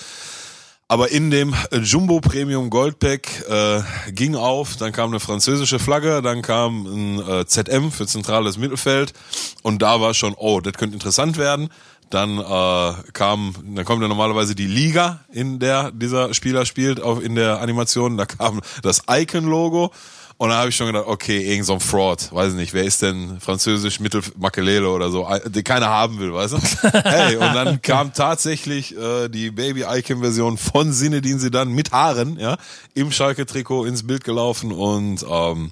[0.88, 6.24] Aber in dem Jumbo Premium Gold Pack äh, ging auf, dann kam eine französische Flagge,
[6.24, 9.14] dann kam ein äh, ZM für zentrales Mittelfeld
[9.62, 11.70] und da war schon, oh, das könnte interessant werden.
[12.10, 17.24] Dann äh, kam, dann kommt ja normalerweise die Liga, in der dieser Spieler spielt, auf
[17.24, 18.18] in der Animation.
[18.18, 19.92] Da kam das Icon-Logo
[20.38, 23.02] und dann habe ich schon gedacht, okay, irgend so ein Fraud, weiß nicht, wer ist
[23.02, 26.58] denn französisch Mittel Makelele oder so, die keiner haben will, weißt du?
[27.04, 31.70] hey, und dann kam tatsächlich äh, die Baby Icon Version von Sinne, den sie dann
[31.70, 32.58] mit Haaren, ja,
[32.94, 35.72] im Schalke Trikot ins Bild gelaufen und ähm,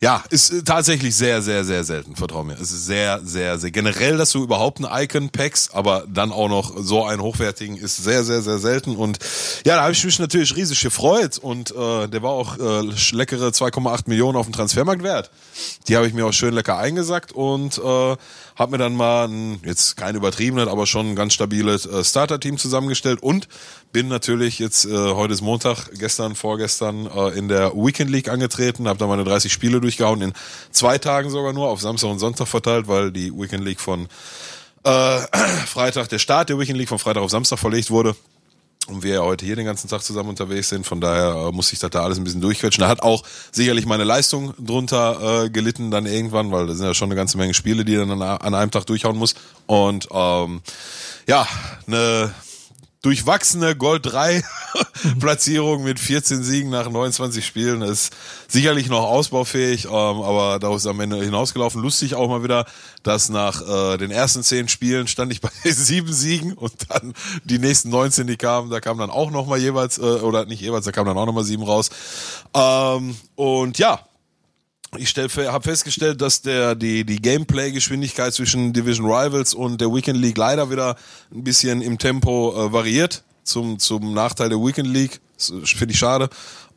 [0.00, 2.54] ja, ist äh, tatsächlich sehr, sehr, sehr selten, vertrau mir.
[2.54, 3.70] Es ist sehr, sehr, sehr.
[3.70, 7.96] Generell, dass du überhaupt einen Icon packst, aber dann auch noch so einen hochwertigen, ist
[7.96, 8.96] sehr, sehr, sehr selten.
[8.96, 9.18] Und
[9.64, 11.38] ja, da habe ich mich natürlich riesig gefreut.
[11.38, 12.82] Und äh, der war auch äh,
[13.12, 15.30] leckere 2,8 Millionen auf dem Transfermarkt wert.
[15.88, 18.16] Die habe ich mir auch schön lecker eingesackt und äh,
[18.56, 22.58] habe mir dann mal ein, jetzt kein übertriebenes, aber schon ein ganz stabiles äh, Starter-Team
[22.58, 23.48] zusammengestellt und
[23.92, 28.88] bin natürlich jetzt, äh, heute ist Montag, gestern, vorgestern äh, in der Weekend League angetreten,
[28.88, 30.32] habe da meine 30 Spiele durchgehauen, in
[30.70, 34.08] zwei Tagen sogar nur, auf Samstag und Sonntag verteilt, weil die Weekend League von
[34.84, 35.18] äh,
[35.66, 38.16] Freitag, der Start der Weekend League von Freitag auf Samstag verlegt wurde
[38.88, 40.86] und wir ja heute hier den ganzen Tag zusammen unterwegs sind.
[40.86, 42.82] Von daher äh, muss ich das da alles ein bisschen durchquetschen.
[42.82, 43.22] Da hat auch
[43.52, 47.38] sicherlich meine Leistung drunter äh, gelitten dann irgendwann, weil da sind ja schon eine ganze
[47.38, 49.34] Menge Spiele, die dann an, an einem Tag durchhauen muss.
[49.66, 50.60] Und ähm,
[51.26, 51.46] ja,
[51.86, 52.32] eine
[53.06, 54.42] durchwachsene Gold 3
[55.20, 58.12] Platzierung mit 14 Siegen nach 29 Spielen ist
[58.48, 61.80] sicherlich noch ausbaufähig, ähm, aber daraus ist am Ende hinausgelaufen.
[61.80, 62.66] Lustig auch mal wieder,
[63.04, 67.14] dass nach äh, den ersten 10 Spielen stand ich bei sieben Siegen und dann
[67.44, 70.60] die nächsten 19, die kamen, da kamen dann auch noch mal jeweils, äh, oder nicht
[70.60, 71.90] jeweils, da kamen dann auch noch mal sieben raus.
[72.54, 74.00] Ähm, und ja,
[74.98, 80.38] ich habe festgestellt, dass der die die Gameplay-Geschwindigkeit zwischen Division Rivals und der Weekend League
[80.38, 80.96] leider wieder
[81.32, 85.20] ein bisschen im Tempo äh, variiert zum zum Nachteil der Weekend League.
[85.38, 86.28] Finde ich schade.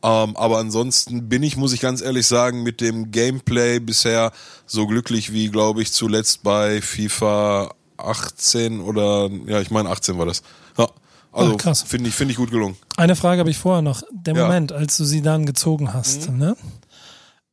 [0.02, 4.32] Ähm, aber ansonsten bin ich, muss ich ganz ehrlich sagen, mit dem Gameplay bisher
[4.66, 10.26] so glücklich wie, glaube ich, zuletzt bei FIFA 18 oder ja, ich meine 18 war
[10.26, 10.42] das.
[10.78, 10.88] Ja.
[11.32, 11.56] Also
[11.86, 12.76] finde ich, finde ich gut gelungen.
[12.96, 14.02] Eine Frage habe ich vorher noch.
[14.10, 14.42] Der ja.
[14.46, 16.38] Moment, als du sie dann gezogen hast, mhm.
[16.38, 16.56] ne?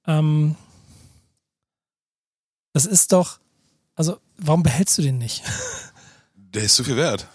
[0.08, 0.56] Ähm,
[2.74, 3.40] das ist doch,
[3.96, 5.44] also warum behältst du den nicht?
[6.36, 7.28] Der ist zu viel wert.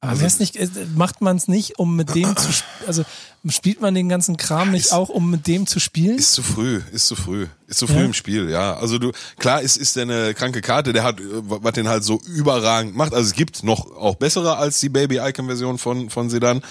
[0.00, 2.48] Aber also, nicht, äh, macht man es nicht, um mit dem zu
[2.86, 3.04] also
[3.48, 6.18] spielt man den ganzen Kram nicht ist, auch, um mit dem zu spielen?
[6.18, 7.46] Ist zu früh, ist zu früh.
[7.66, 8.04] Ist zu früh ja.
[8.04, 8.76] im Spiel, ja.
[8.76, 12.20] Also du, klar ist, ist der eine kranke Karte, der hat, was den halt so
[12.26, 13.12] überragend macht.
[13.12, 16.62] Also es gibt noch auch bessere als die Baby-Icon-Version von, von Sedan.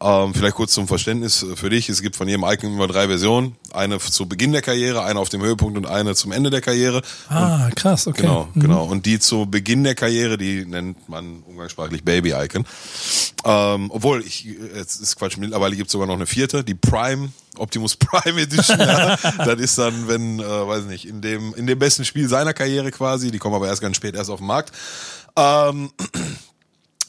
[0.00, 1.88] Ähm, vielleicht kurz zum Verständnis für dich.
[1.88, 3.56] Es gibt von jedem Icon immer drei Versionen.
[3.72, 7.02] Eine zu Beginn der Karriere, eine auf dem Höhepunkt und eine zum Ende der Karriere.
[7.28, 8.22] Ah, und, krass, okay.
[8.22, 8.60] Genau, mhm.
[8.60, 8.84] genau.
[8.84, 12.64] Und die zu Beginn der Karriere, die nennt man umgangssprachlich Baby Icon.
[13.44, 14.44] Ähm, obwohl, ich,
[14.76, 18.78] jetzt ist Quatsch, mittlerweile gibt es sogar noch eine vierte, die Prime, Optimus Prime Edition.
[18.78, 19.16] ja.
[19.16, 22.92] Das ist dann, wenn, äh, weiß nicht, in dem, in dem besten Spiel seiner Karriere
[22.92, 24.72] quasi, die kommen aber erst ganz spät erst auf den Markt.
[25.36, 25.90] Ähm,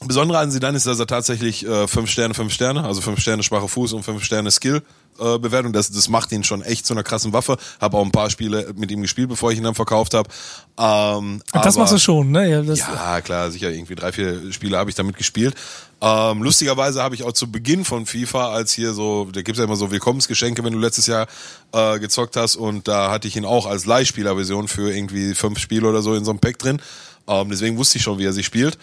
[0.06, 3.42] Besondere an Sidan ist, dass er tatsächlich äh, fünf Sterne, fünf Sterne, also fünf Sterne
[3.42, 4.82] schwache Fuß und fünf Sterne Skill
[5.18, 5.74] äh, Bewertung.
[5.74, 7.58] Das, das macht ihn schon echt zu einer krassen Waffe.
[7.80, 10.30] Habe auch ein paar Spiele mit ihm gespielt, bevor ich ihn dann verkauft habe.
[10.78, 12.48] Ähm, das aber, machst du schon, ne?
[12.48, 13.70] Ja, ja, klar, sicher.
[13.70, 15.54] Irgendwie drei, vier Spiele habe ich damit gespielt.
[16.00, 19.64] Ähm, lustigerweise habe ich auch zu Beginn von FIFA, als hier so, da gibt's ja
[19.64, 21.26] immer so Willkommensgeschenke, wenn du letztes Jahr
[21.72, 25.86] äh, gezockt hast und da hatte ich ihn auch als Leihspielerversion für irgendwie fünf Spiele
[25.86, 26.80] oder so in so einem Pack drin.
[27.28, 28.78] Ähm, deswegen wusste ich schon, wie er sich spielt.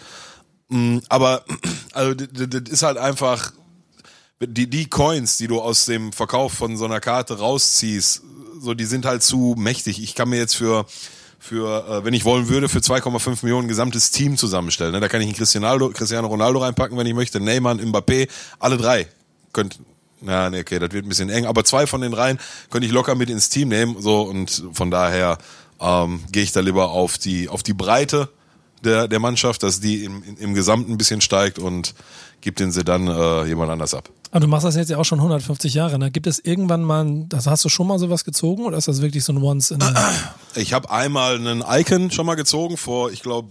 [0.68, 1.44] Mm, aber
[1.92, 3.52] also das ist halt einfach
[4.40, 8.22] die die Coins, die du aus dem Verkauf von so einer Karte rausziehst,
[8.60, 10.02] so die sind halt zu mächtig.
[10.02, 10.86] Ich kann mir jetzt für
[11.38, 14.92] für äh, wenn ich wollen würde für 2,5 Millionen gesamtes Team zusammenstellen.
[14.92, 15.00] Ne?
[15.00, 18.28] Da kann ich einen Cristiano, Cristiano Ronaldo reinpacken, wenn ich möchte, Neymar, Mbappé,
[18.58, 19.08] alle drei
[19.52, 19.78] könnt
[20.20, 22.92] ja, nee, okay, das wird ein bisschen eng, aber zwei von den dreien könnte ich
[22.92, 25.38] locker mit ins Team nehmen, so und von daher
[25.80, 28.28] ähm, gehe ich da lieber auf die auf die Breite
[28.84, 31.94] der, der Mannschaft, dass die im, im Gesamten ein bisschen steigt und
[32.40, 34.10] gibt den Sedan äh, jemand anders ab.
[34.30, 35.98] Aber du machst das jetzt ja auch schon 150 Jahre.
[35.98, 36.10] Ne?
[36.10, 39.24] Gibt es irgendwann mal, das hast du schon mal sowas gezogen oder ist das wirklich
[39.24, 40.12] so ein Once in a
[40.54, 43.48] Ich habe einmal einen Icon schon mal gezogen vor, ich glaube,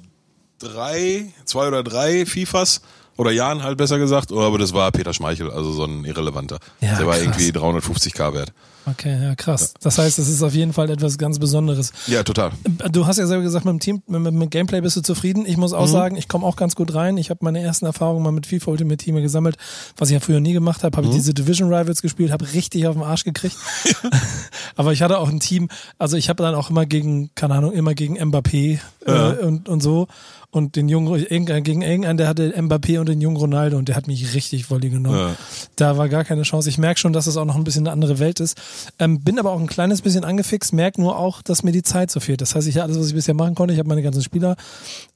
[0.60, 2.82] drei, zwei oder drei FIFAs
[3.18, 6.60] oder Jahren halt besser gesagt, aber das war Peter Schmeichel, also so ein irrelevanter.
[6.82, 7.24] Ja, der war krass.
[7.24, 8.54] irgendwie 350k wert.
[8.89, 9.73] Okay, ja, krass.
[9.82, 11.91] Das heißt, es ist auf jeden Fall etwas ganz Besonderes.
[12.08, 12.52] Ja, total.
[12.89, 15.45] Du hast ja selber gesagt, mit dem Team, mit, mit Gameplay bist du zufrieden.
[15.45, 15.91] Ich muss auch mhm.
[15.91, 17.17] sagen, ich komme auch ganz gut rein.
[17.17, 19.58] Ich habe meine ersten Erfahrungen mal mit FIFA Ultimate Team gesammelt,
[19.97, 20.95] was ich ja früher nie gemacht habe.
[20.95, 21.12] Habe mhm.
[21.12, 23.58] ich diese Division Rivals gespielt, habe richtig auf den Arsch gekriegt.
[24.78, 27.73] Aber ich hatte auch ein Team, also ich habe dann auch immer gegen, keine Ahnung,
[27.73, 29.30] immer gegen Mbappé äh, ja.
[29.32, 30.08] und, und so
[30.50, 31.26] und den jungen,
[31.64, 34.90] gegen irgendeinen, der hatte Mbappé und den jungen Ronaldo und der hat mich richtig volley
[34.90, 35.18] genommen.
[35.18, 35.36] Ja.
[35.76, 36.70] Da war gar keine Chance.
[36.70, 38.58] Ich merke schon, dass es auch noch ein bisschen eine andere Welt ist.
[38.98, 42.12] Ähm, bin aber auch ein kleines bisschen angefixt, merke nur auch, dass mir die Zeit
[42.12, 42.40] so fehlt.
[42.40, 44.56] Das heißt, ich alles, was ich bisher machen konnte, ich habe meine ganzen Spieler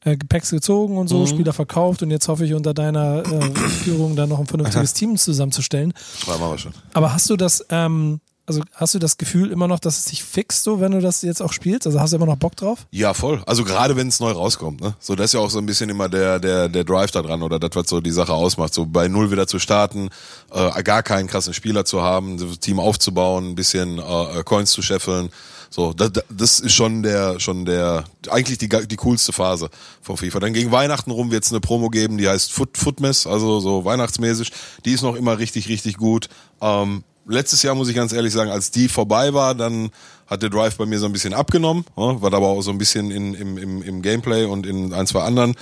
[0.04, 1.28] äh, Gepäcks gezogen und so, mhm.
[1.28, 5.16] Spieler verkauft und jetzt hoffe ich unter deiner äh, Führung dann noch ein vernünftiges Team
[5.16, 5.94] zusammenzustellen.
[6.26, 6.74] Das war wir schon.
[6.94, 8.20] Aber hast du das, ähm,
[8.52, 11.22] also hast du das Gefühl immer noch, dass es sich fixt, so wenn du das
[11.22, 11.88] jetzt auch spielst?
[11.88, 12.86] Also hast du immer noch Bock drauf?
[12.92, 13.42] Ja, voll.
[13.46, 14.94] Also gerade wenn es neu rauskommt, ne?
[15.00, 17.44] So, das ist ja auch so ein bisschen immer der, der, der Drive da dran
[17.44, 18.74] oder das, was so die Sache ausmacht.
[18.74, 20.10] So bei Null wieder zu starten,
[20.52, 24.72] äh, gar keinen krassen Spieler zu haben, das Team aufzubauen, ein bisschen äh, äh Coins
[24.72, 25.30] zu scheffeln.
[25.74, 29.70] So, das, das ist schon der, schon der, eigentlich die, die coolste Phase
[30.02, 30.42] von FIFA.
[30.42, 33.86] Dann gegen Weihnachten rum wird es eine Promo geben, die heißt Foot, Footmess, also so
[33.86, 34.52] weihnachtsmäßig.
[34.84, 36.28] Die ist noch immer richtig, richtig gut.
[36.60, 39.92] Ähm, letztes Jahr muss ich ganz ehrlich sagen, als die vorbei war, dann
[40.28, 43.12] hat der Drive bei mir so ein bisschen abgenommen, war aber auch so ein bisschen
[43.12, 45.56] in, im, im, im Gameplay und in ein, zwei anderen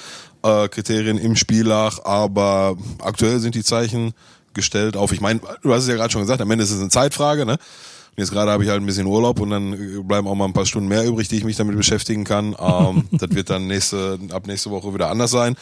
[0.43, 2.05] äh, Kriterien im Spiel lag.
[2.05, 4.13] Aber aktuell sind die Zeichen
[4.53, 6.79] gestellt auf, ich meine, du hast es ja gerade schon gesagt, am Ende ist es
[6.79, 7.53] eine Zeitfrage, ne?
[7.53, 10.53] Und jetzt gerade habe ich halt ein bisschen Urlaub und dann bleiben auch mal ein
[10.53, 12.55] paar Stunden mehr übrig, die ich mich damit beschäftigen kann.
[12.59, 15.55] Ähm, das wird dann nächste, ab nächste Woche wieder anders sein.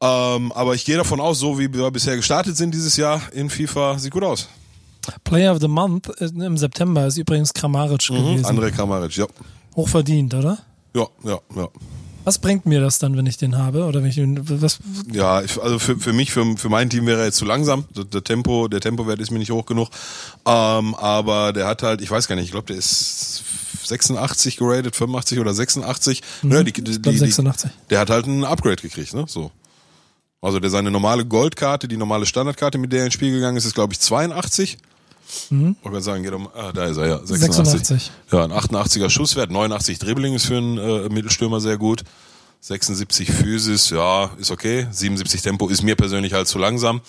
[0.00, 3.50] Ähm, aber ich gehe davon aus, so wie wir bisher gestartet sind dieses Jahr in
[3.50, 4.48] FIFA, sieht gut aus.
[5.24, 8.46] Player of the Month im September ist übrigens Kramaric mhm, gewesen.
[8.46, 9.26] André Kramaric, ja.
[9.74, 10.58] Hochverdient, oder?
[10.94, 11.68] Ja, ja, ja.
[12.26, 13.84] Was bringt mir das dann, wenn ich den habe?
[13.84, 14.80] Oder wenn ich den, was?
[15.12, 17.84] Ja, ich, also für, für mich, für, für mein Team wäre er jetzt zu langsam.
[17.96, 19.90] Der, der Tempo, der Tempowert ist mir nicht hoch genug.
[20.44, 23.44] Ähm, aber der hat halt, ich weiß gar nicht, ich glaube, der ist
[23.84, 26.22] 86 geratet, 85 oder 86.
[26.42, 27.70] Mhm, ja, die, die, die, 86.
[27.90, 29.26] Der hat halt ein Upgrade gekriegt, ne?
[29.28, 29.52] So.
[30.40, 33.66] Also der seine normale Goldkarte, die normale Standardkarte, mit der er ins Spiel gegangen ist,
[33.66, 34.78] ist glaube ich 82.
[35.50, 35.76] Mhm.
[35.82, 37.18] Wollte sagen, geht um, ah, da ist er, ja.
[37.18, 37.56] 86.
[37.56, 38.10] 86.
[38.32, 42.04] Ja, ein 88er Schusswert, 89 Dribbling ist für einen äh, Mittelstürmer sehr gut.
[42.60, 44.86] 76 Physis, ja, ist okay.
[44.90, 47.00] 77 Tempo ist mir persönlich halt zu langsam.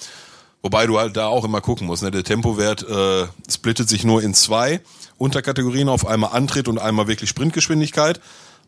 [0.62, 2.03] Wobei du halt da auch immer gucken musst.
[2.03, 2.12] Ne?
[2.12, 4.82] Der Tempowert äh, splittet sich nur in zwei
[5.17, 8.19] Unterkategorien auf einmal Antritt und einmal wirklich Sprintgeschwindigkeit.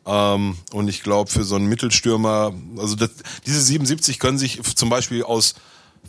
[0.06, 3.10] Ähm, und ich glaube, für so einen Mittelstürmer, also das,
[3.46, 5.56] diese 77 können sich zum Beispiel aus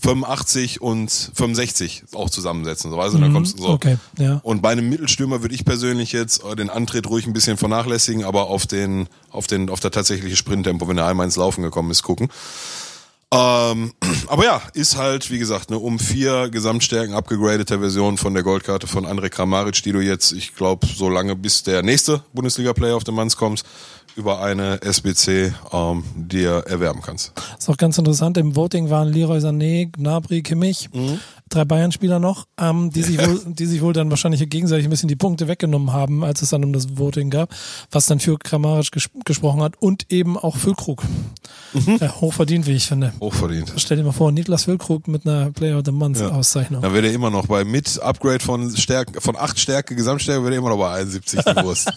[0.00, 2.90] 85 und 65 auch zusammensetzen.
[2.90, 3.68] So, du, mhm, dann kommst so.
[3.68, 4.40] Okay, ja.
[4.42, 8.24] Und bei einem Mittelstürmer würde ich persönlich jetzt äh, den Antritt ruhig ein bisschen vernachlässigen,
[8.24, 11.90] aber auf den, auf den, auf der tatsächliche Sprinttempo, wenn er einmal ins Laufen gekommen
[11.90, 12.28] ist, gucken.
[13.32, 13.92] Ähm,
[14.26, 18.86] aber ja, ist halt, wie gesagt, eine um vier Gesamtstärken abgegradete Version von der Goldkarte
[18.86, 23.04] von Andrej Kramaric, die du jetzt, ich glaube, so lange bis der nächste Bundesliga-Player auf
[23.04, 23.64] den Manns kommst,
[24.16, 27.32] über eine SBC ähm, dir erwerben kannst.
[27.56, 28.36] ist auch ganz interessant.
[28.36, 30.88] Im Voting waren Leroy Sané, Gnabry, Kimmich.
[30.92, 34.90] Mhm drei Bayern-Spieler noch, ähm, die, sich wohl, die sich wohl dann wahrscheinlich gegenseitig ein
[34.90, 37.50] bisschen die Punkte weggenommen haben, als es dann um das Voting gab,
[37.90, 41.02] was dann für Kramaric ges gesprochen hat und eben auch Füllkrug.
[41.72, 41.98] Mhm.
[42.00, 43.12] Ja, hochverdient, wie ich finde.
[43.20, 43.72] Hochverdient.
[43.76, 46.20] Stell dir mal vor, Niklas Füllkrug mit einer Player of the Month.
[46.20, 46.82] Auszeichnung.
[46.82, 50.54] Dann wäre er immer noch bei mit Upgrade von Stärken, von acht Stärke, Gesamtstärke, wäre
[50.54, 51.92] er immer noch bei 71 die Wurst.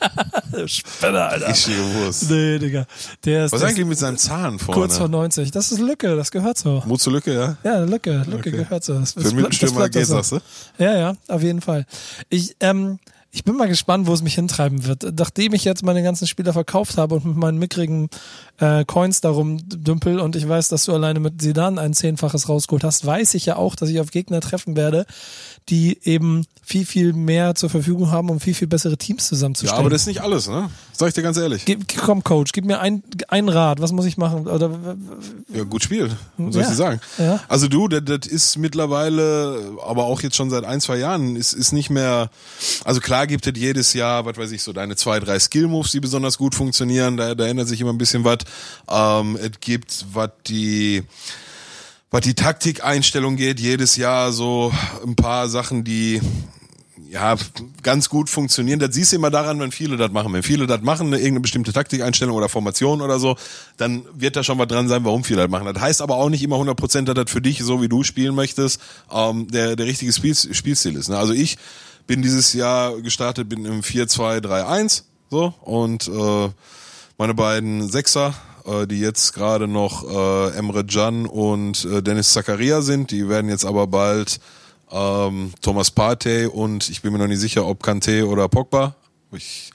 [0.68, 1.48] Spinner, Alter.
[1.48, 2.30] Richtige Wurst.
[2.30, 2.86] Nee, Digga.
[3.26, 4.82] Der ist, Was eigentlich mit seinem Zahn vorne?
[4.82, 5.52] Kurz vor 90.
[5.52, 6.84] Das ist Lücke, das gehört so.
[6.86, 7.58] Mut zur Lücke, ja?
[7.64, 8.52] Ja, Lücke, Lücke okay.
[8.52, 8.94] gehört so.
[9.00, 10.40] Das, Für Mittelstürmer geht, sagst du?
[10.78, 11.86] Ja, ja, auf jeden Fall.
[12.30, 13.00] Ich, ähm,
[13.36, 15.18] ich bin mal gespannt, wo es mich hintreiben wird.
[15.18, 18.10] Nachdem ich jetzt meine ganzen Spieler verkauft habe und mit meinen mickrigen
[18.60, 22.84] äh, Coins darum dümpel und ich weiß, dass du alleine mit Sidan ein Zehnfaches rausgeholt
[22.84, 25.06] hast, weiß ich ja auch, dass ich auf Gegner treffen werde,
[25.70, 29.76] die eben viel, viel mehr zur Verfügung haben, um viel, viel bessere Teams zusammenzustellen.
[29.76, 30.70] Ja, aber das ist nicht alles, ne?
[30.94, 31.66] Sag ich dir ganz ehrlich.
[31.66, 33.82] Gib, komm, Coach, gib mir ein, ein Rat.
[33.82, 34.48] Was muss ich machen?
[34.48, 34.70] Oder,
[35.54, 36.16] ja, gut spielen.
[36.38, 36.68] Was soll ja.
[36.68, 37.02] ich dir sagen?
[37.18, 37.40] Ja.
[37.50, 41.54] Also du, das, das ist mittlerweile, aber auch jetzt schon seit ein, zwei Jahren, ist,
[41.54, 42.30] ist nicht mehr,
[42.86, 46.00] also klar gibt es jedes Jahr, was weiß ich, so deine zwei, drei Skill-Moves, die
[46.00, 47.18] besonders gut funktionieren.
[47.18, 48.38] Da, da ändert sich immer ein bisschen was.
[48.90, 51.04] Ähm, es gibt, was die,
[52.12, 56.22] was die Taktikeinstellung geht, jedes Jahr so ein paar Sachen, die
[57.14, 57.36] ja,
[57.84, 58.80] ganz gut funktionieren.
[58.80, 60.34] Das siehst du immer daran, wenn viele das machen.
[60.34, 63.36] Wenn viele das machen, eine, irgendeine bestimmte Taktikeinstellung oder Formation oder so,
[63.78, 65.72] dann wird da schon was dran sein, warum viele das machen.
[65.72, 68.34] Das heißt aber auch nicht immer 100%, dass das für dich, so wie du spielen
[68.34, 71.10] möchtest, ähm, der, der richtige Spiel, Spielstil ist.
[71.10, 71.18] Ne?
[71.18, 71.58] Also ich
[72.08, 76.50] bin dieses Jahr gestartet, bin im 4-2-3-1 so und äh,
[77.18, 78.34] meine beiden Sechser
[78.66, 83.12] äh, die jetzt gerade noch äh, Emre Can und äh, Dennis Zakaria sind.
[83.12, 84.40] Die werden jetzt aber bald
[84.90, 88.96] ähm, Thomas Partey und ich bin mir noch nicht sicher, ob Kante oder Pogba.
[89.34, 89.73] Ich,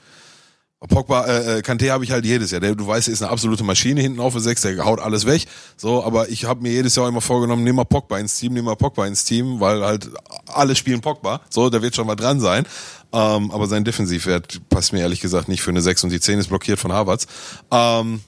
[0.87, 2.61] Pogba, äh, äh Kante habe ich halt jedes Jahr.
[2.61, 5.45] Der, du weißt, ist eine absolute Maschine hinten auf der Sechs, der haut alles weg.
[5.75, 8.65] So, aber ich habe mir jedes Jahr immer vorgenommen, nimm mal Pogba ins Team, nimm
[8.65, 10.09] mal Pogba ins Team, weil halt
[10.47, 11.41] alle spielen Pogba.
[11.49, 12.65] So, da wird schon mal dran sein.
[13.11, 16.39] Ähm, aber sein Defensivwert passt mir ehrlich gesagt nicht für eine 6 und die 10
[16.39, 17.27] ist blockiert von Harvards.
[17.71, 18.21] Ähm,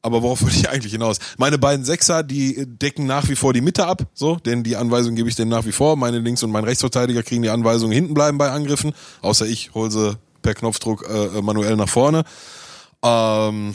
[0.00, 1.18] aber worauf wollte ich eigentlich hinaus?
[1.36, 5.16] Meine beiden Sechser, die decken nach wie vor die Mitte ab, so, denn die Anweisung
[5.16, 5.96] gebe ich denen nach wie vor.
[5.96, 9.90] Meine Links- und mein Rechtsverteidiger kriegen die Anweisung hinten bleiben bei Angriffen, außer ich hole
[9.90, 12.22] sie per Knopfdruck äh, manuell nach vorne.
[13.02, 13.74] Ähm.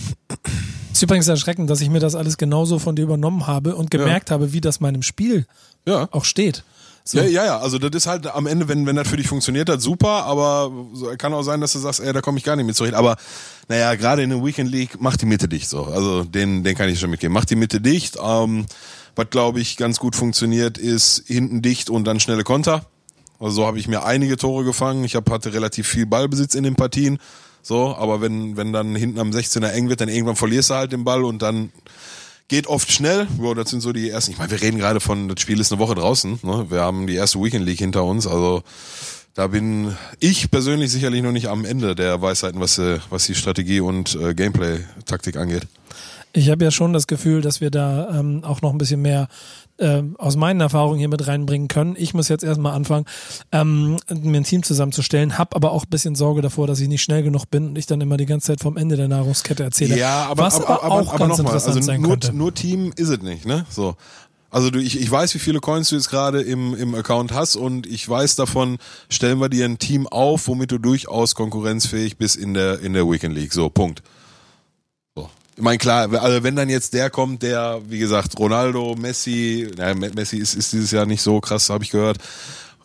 [0.94, 4.30] Ist übrigens erschreckend, dass ich mir das alles genauso von dir übernommen habe und gemerkt
[4.30, 4.36] ja.
[4.36, 5.46] habe, wie das meinem Spiel
[5.86, 6.08] ja.
[6.12, 6.64] auch steht.
[7.04, 7.20] So.
[7.20, 9.68] Ja, ja, ja, also das ist halt am Ende, wenn, wenn das für dich funktioniert
[9.68, 10.72] hat, super, aber
[11.18, 12.94] kann auch sein, dass du sagst, ey, da komme ich gar nicht mit zurecht.
[12.94, 13.18] Aber
[13.68, 15.86] naja, gerade in der Weekend League, mach die Mitte dicht so.
[15.86, 17.34] Also den, den kann ich schon mitgeben.
[17.34, 18.18] Mach die Mitte dicht.
[18.24, 18.66] Ähm,
[19.16, 22.86] was glaube ich ganz gut funktioniert, ist hinten dicht und dann schnelle Konter.
[23.39, 25.04] Also so habe ich mir einige Tore gefangen.
[25.04, 27.19] Ich hab, hatte relativ viel Ballbesitz in den Partien.
[27.62, 30.91] So, aber wenn, wenn dann hinten am 16er eng wird, dann irgendwann verlierst du halt
[30.91, 31.71] den Ball und dann
[32.47, 33.28] geht oft schnell.
[33.38, 34.32] Wow, das sind so die ersten.
[34.32, 36.39] Ich meine, wir reden gerade von, das Spiel ist eine Woche draußen.
[36.41, 36.65] Ne?
[36.69, 38.28] Wir haben die erste Weekend League hinter uns.
[38.28, 38.63] Also
[39.34, 43.36] da bin ich persönlich sicherlich noch nicht am Ende der Weisheiten, was, äh, was die
[43.36, 45.68] Strategie und äh, Gameplay-Taktik angeht.
[46.34, 49.28] Ich habe ja schon das Gefühl, dass wir da ähm, auch noch ein bisschen mehr
[49.80, 51.96] äh, aus meinen Erfahrungen hier mit reinbringen können.
[51.98, 53.06] Ich muss jetzt erstmal anfangen,
[53.52, 57.02] ähm, mir ein Team zusammenzustellen, habe aber auch ein bisschen Sorge davor, dass ich nicht
[57.02, 59.98] schnell genug bin und ich dann immer die ganze Zeit vom Ende der Nahrungskette erzähle.
[59.98, 62.34] Ja, aber, was aber, aber, auch aber, ganz aber interessant also sein nur, könnte.
[62.34, 63.65] nur Team ist es nicht, ne?
[63.70, 63.96] So.
[64.52, 67.56] Also du, ich, ich weiß, wie viele Coins du jetzt gerade im, im Account hast
[67.56, 72.36] und ich weiß davon, stellen wir dir ein Team auf, womit du durchaus konkurrenzfähig bist
[72.36, 73.54] in der, in der Weekend League.
[73.54, 74.02] So, Punkt.
[75.16, 75.30] So.
[75.56, 79.94] Ich meine, klar, also wenn dann jetzt der kommt, der, wie gesagt, Ronaldo, Messi, naja,
[79.94, 82.18] Messi ist, ist dieses Jahr nicht so krass, habe ich gehört.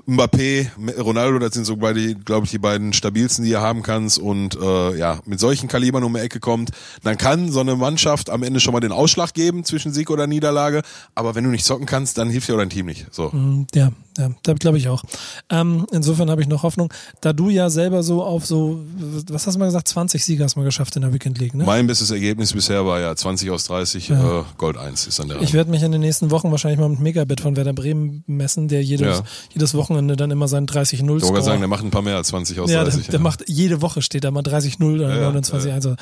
[0.06, 4.18] Mbappé, Ronaldo, das sind so beide, glaube ich, die beiden stabilsten, die ihr haben kannst.
[4.18, 6.70] Und äh, ja, mit solchen Kalibern um die Ecke kommt,
[7.02, 10.26] dann kann so eine Mannschaft am Ende schon mal den Ausschlag geben zwischen Sieg oder
[10.26, 10.82] Niederlage.
[11.14, 13.06] Aber wenn du nicht zocken kannst, dann hilft dir dein Team nicht.
[13.10, 13.30] So.
[13.30, 15.03] Mm, Ja, ja, da glaube ich auch.
[15.50, 18.81] Ähm, insofern habe ich noch Hoffnung, da du ja selber so auf so,
[19.29, 21.55] was hast du mal gesagt, 20 Siege hast du mal geschafft in der Weekend League,
[21.55, 21.64] ne?
[21.64, 24.40] Mein bestes Ergebnis bisher war ja 20 aus 30, Ja.
[24.40, 26.88] äh, Gold 1 ist an der Ich werde mich in den nächsten Wochen wahrscheinlich mal
[26.88, 29.24] mit Megabit von Werder Bremen messen, der jedes, Ja.
[29.53, 32.29] jedes Wochenende dann immer seinen 30-0 Ich wollte sagen, der macht ein paar mehr als
[32.29, 33.09] 20 aus ja, der, 30.
[33.09, 35.94] der macht, jede Woche steht da mal 30-0 oder Ja, 29 Also,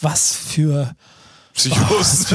[0.00, 0.90] was für,
[1.60, 2.26] Psychos.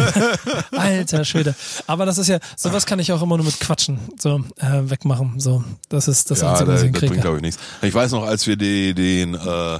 [0.71, 1.55] alter Schwede.
[1.87, 5.39] Aber das ist ja, sowas kann ich auch immer nur mit Quatschen so äh, wegmachen.
[5.39, 7.21] So, das ist das ja, Einzige, was ich das bringt hinkriege.
[7.21, 7.61] glaube ich nichts.
[7.81, 9.79] Ich weiß noch, als wir die, den, äh,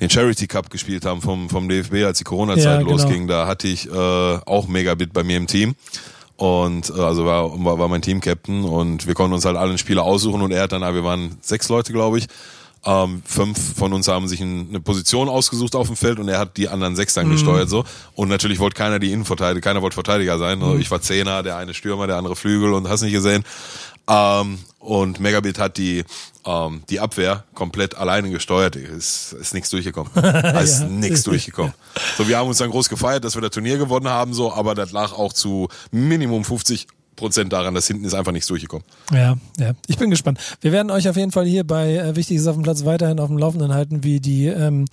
[0.00, 2.92] den Charity Cup gespielt haben vom, vom DFB, als die Corona-Zeit Ja, genau.
[2.92, 5.74] losging, da hatte ich äh, auch Megabit bei mir im Team.
[6.36, 9.78] Und äh, also war, war, war mein Team-Captain und wir konnten uns halt alle einen
[9.78, 12.26] Spieler aussuchen und er hat dann, wir waren sechs Leute, glaube ich.
[12.90, 16.38] Ähm, fünf von uns haben sich ein, eine Position ausgesucht auf dem Feld und er
[16.38, 17.20] hat die anderen sechs Mhm.
[17.20, 17.84] dann gesteuert so.
[18.14, 20.58] Und natürlich wollte keiner die Innenverteidiger, keiner wollte Verteidiger sein.
[20.60, 20.64] Mhm.
[20.64, 23.44] Also Ich war Zehner, der eine Stürmer, der andere Flügel und hast nicht gesehen.
[24.08, 26.02] Ähm, und Megabit hat die,
[26.46, 28.74] ähm, die Abwehr komplett alleine gesteuert.
[28.74, 30.10] Ist, ist nichts durchgekommen.
[30.62, 30.86] ist Ja.
[30.88, 31.74] nichts durchgekommen.
[32.16, 34.74] So, wir haben uns dann groß gefeiert, dass wir das Turnier gewonnen haben, so, aber
[34.74, 36.86] das lag auch zu Minimum 50
[37.18, 38.84] Prozent daran, dass hinten ist einfach nichts durchgekommen.
[39.12, 39.72] Ja, ja.
[39.86, 40.38] Ich bin gespannt.
[40.60, 43.28] Wir werden euch auf jeden Fall hier bei äh, Wichtiges auf dem Platz weiterhin auf
[43.28, 44.86] dem Laufenden halten, wie die ähm,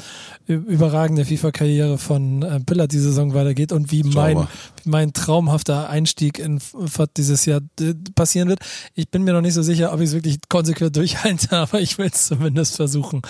[0.48, 4.48] überragende FIFA-Karriere von äh, Pillard die Saison weitergeht und wie mein,
[4.84, 8.60] wie mein traumhafter Einstieg in FOD dieses Jahr äh, passieren wird.
[8.96, 11.98] Ich bin mir noch nicht so sicher, ob ich es wirklich konsequent durchhalte, aber ich
[11.98, 13.22] will es zumindest versuchen.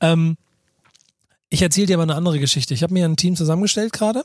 [0.00, 0.36] Ähm,
[1.48, 2.74] ich erzähle dir aber eine andere Geschichte.
[2.74, 4.24] Ich habe mir ein Team zusammengestellt gerade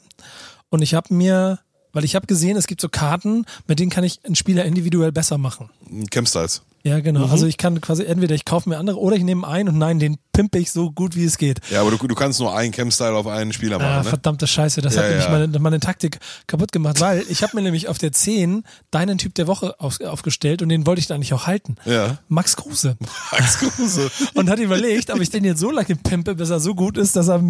[0.69, 1.59] und ich habe mir,
[1.99, 5.11] weil ich habe gesehen, es gibt so Karten, mit denen kann ich einen Spieler individuell
[5.11, 5.69] besser machen.
[6.09, 6.61] Campstyles.
[6.83, 7.25] Ja, genau.
[7.25, 7.31] Mhm.
[7.31, 9.99] Also ich kann quasi entweder ich kaufe mir andere oder ich nehme einen und nein,
[9.99, 11.59] den pimpe ich so gut wie es geht.
[11.69, 14.09] Ja, aber du, du kannst nur einen Campstyle auf einen Spieler Ah, machen, ne?
[14.09, 15.31] verdammte Scheiße, das Ja, hat nämlich ja.
[15.31, 19.35] meine, meine Taktik kaputt gemacht, weil ich habe mir nämlich auf der 10 deinen Typ
[19.35, 21.75] der Woche auf, aufgestellt und den wollte ich da eigentlich auch halten.
[21.85, 22.19] Ja.
[22.29, 22.95] Max Kruse.
[23.31, 24.09] Max Kruse.
[24.33, 27.17] Und hat überlegt, ob ich den jetzt so lange pimpe, bis er so gut ist,
[27.17, 27.43] dass, er,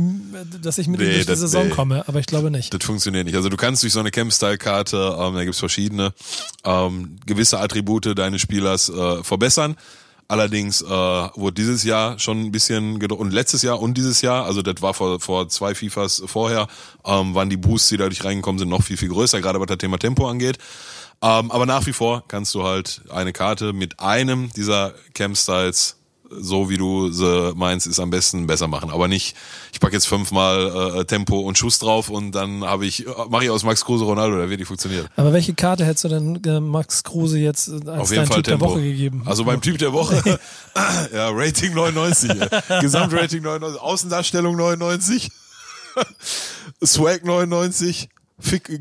[0.62, 1.70] dass ich mit ihm Nee, durch die das- Saison nee.
[1.70, 2.04] komme.
[2.08, 2.74] Aber ich glaube nicht.
[2.74, 3.36] Das funktioniert nicht.
[3.36, 6.14] Also du kannst durch so eine Camp-Style-Karte, ähm, da gibt's verschiedene,
[6.66, 9.76] ähm, gewisse Attribute deines Spielers äh, verbessern.
[10.28, 14.62] Allerdings äh, wurde dieses Jahr schon ein bisschen und letztes Jahr und dieses Jahr, also
[14.62, 16.68] das war vor, vor zwei FIFAs vorher,
[17.04, 19.80] ähm, waren die Boosts, die dadurch reingekommen sind, noch viel, viel größer, gerade was das
[19.80, 20.60] Thema Tempo angeht.
[21.24, 25.99] Ähm, aber nach wie vor kannst du halt eine Karte mit einem dieser Camp-Styles
[26.32, 28.90] so wie du sie meinst, ist am besten besser machen.
[28.92, 29.36] Aber nicht,
[29.74, 33.46] ich pack jetzt fünfmal äh, Tempo und Schuss drauf und dann habe ich, äh, mache
[33.46, 35.08] ich aus Max Kruse Ronaldo, der wird nicht funktionieren.
[35.16, 38.38] Aber welche Karte hättest du denn äh, Max Kruse jetzt äh, als Auf jeden Fall
[38.38, 38.66] Typ Tempo.
[38.66, 39.24] der Woche gegeben?
[39.26, 40.16] Also beim Typ der Woche,
[41.14, 42.80] ja, Rating 99, ja.
[42.80, 45.30] Gesamtrating 99, Außendarstellung 99,
[46.86, 48.10] Swag 99,
[48.42, 48.80] Fick, äh,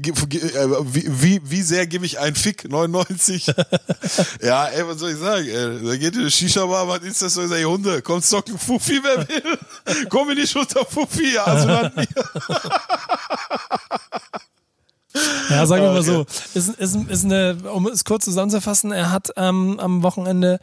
[0.92, 3.46] wie, wie, wie sehr gebe ich ein Fick 99?
[4.42, 5.46] ja, ey, was soll ich sagen?
[5.48, 7.42] Ey, da geht in eine Shisha-Bar, was ist das so?
[7.42, 9.58] Ich sag, ey, Hunde, komm zocken Fuffi, wer will.
[10.10, 11.92] komm mir nicht unter Fuffi, ja, also dann
[15.50, 16.24] Ja, sagen wir mal so.
[16.54, 20.60] Ist, ist, ist eine, um es kurz zusammenzufassen, er hat ähm, am Wochenende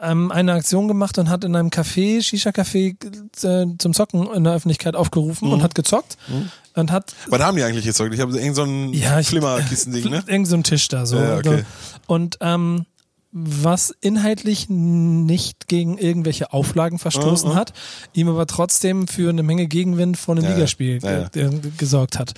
[0.00, 2.94] ähm, eine Aktion gemacht und hat in einem Café, Shisha-Café,
[3.44, 5.54] äh, zum Zocken in der Öffentlichkeit aufgerufen Mhm.
[5.54, 6.16] und hat gezockt
[6.78, 8.14] und hat Was haben die eigentlich jetzt heute?
[8.14, 10.24] Ich habe irgend so ein ja, Flimmerkisten-Ding, ne?
[10.26, 11.16] Irgend so ein Tisch da so.
[11.16, 11.64] Ja, okay.
[12.06, 12.86] Und ähm,
[13.30, 17.72] was inhaltlich nicht gegen irgendwelche Auflagen verstoßen Mhm, hat,
[18.14, 22.32] ihm aber trotzdem für eine Menge Gegenwind vor einem Ja, Ligaspiel ja, äh, gesorgt hat.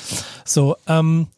[0.44, 1.29] So, ähm,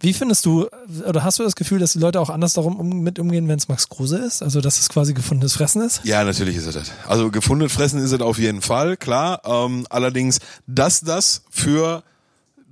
[0.00, 0.66] wie findest du,
[1.06, 3.58] oder hast du das Gefühl, dass die Leute auch anders darum um, mit umgehen, wenn
[3.58, 4.42] es Max Kruse ist?
[4.42, 6.00] Also, dass es quasi gefundenes Fressen ist?
[6.04, 6.90] Ja, natürlich ist es das.
[7.06, 9.42] Also gefunden fressen ist es auf jeden Fall, klar.
[9.44, 12.02] Ähm, allerdings, dass das für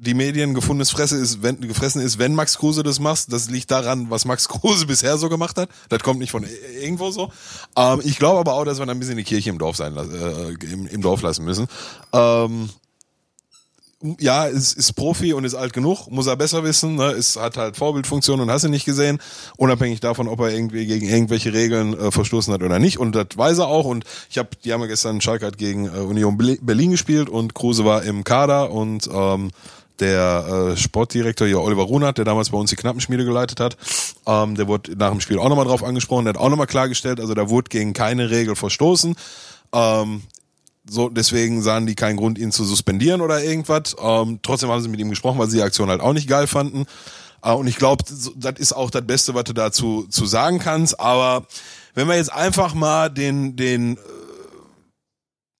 [0.01, 3.71] die Medien gefundenes Fresse ist, wenn gefressen ist, wenn Max Kruse das macht, das liegt
[3.71, 5.69] daran, was Max Kruse bisher so gemacht hat.
[5.91, 6.47] Das kommt nicht von
[6.81, 7.31] irgendwo so.
[7.77, 9.95] Ähm, ich glaube aber auch, dass wir da ein bisschen die Kirche im Dorf sein
[9.97, 11.67] äh, im, im Dorf lassen müssen.
[12.15, 12.71] Ähm,
[14.19, 17.11] ja, ist, ist Profi und ist alt genug, muss er besser wissen, ne?
[17.11, 19.19] ist, hat halt Vorbildfunktion und hast ihn nicht gesehen,
[19.59, 22.99] unabhängig davon, ob er irgendwie gegen irgendwelche Regeln äh, verstoßen hat oder nicht.
[22.99, 23.85] Und das weiß er auch.
[23.85, 27.55] Und ich habe, die haben ja gestern Schalke hat gegen äh, Union Berlin gespielt und
[27.55, 29.51] Kruse war im Kader und ähm,
[30.01, 33.77] der äh, Sportdirektor hier Oliver Runert, der damals bei uns die Knappenschmiede geleitet hat,
[34.27, 37.21] ähm, der wurde nach dem Spiel auch nochmal drauf angesprochen, der hat auch nochmal klargestellt,
[37.21, 39.15] also da wurde gegen keine Regel verstoßen.
[39.73, 40.23] Ähm,
[40.89, 43.95] so, deswegen sahen die keinen Grund, ihn zu suspendieren oder irgendwas.
[44.03, 46.47] Ähm, trotzdem haben sie mit ihm gesprochen, weil sie die Aktion halt auch nicht geil
[46.47, 46.87] fanden.
[47.43, 48.05] Äh, und ich glaube,
[48.37, 50.99] das ist auch das Beste, was du dazu zu sagen kannst.
[50.99, 51.47] Aber
[51.95, 54.01] wenn wir jetzt einfach mal den, den, äh,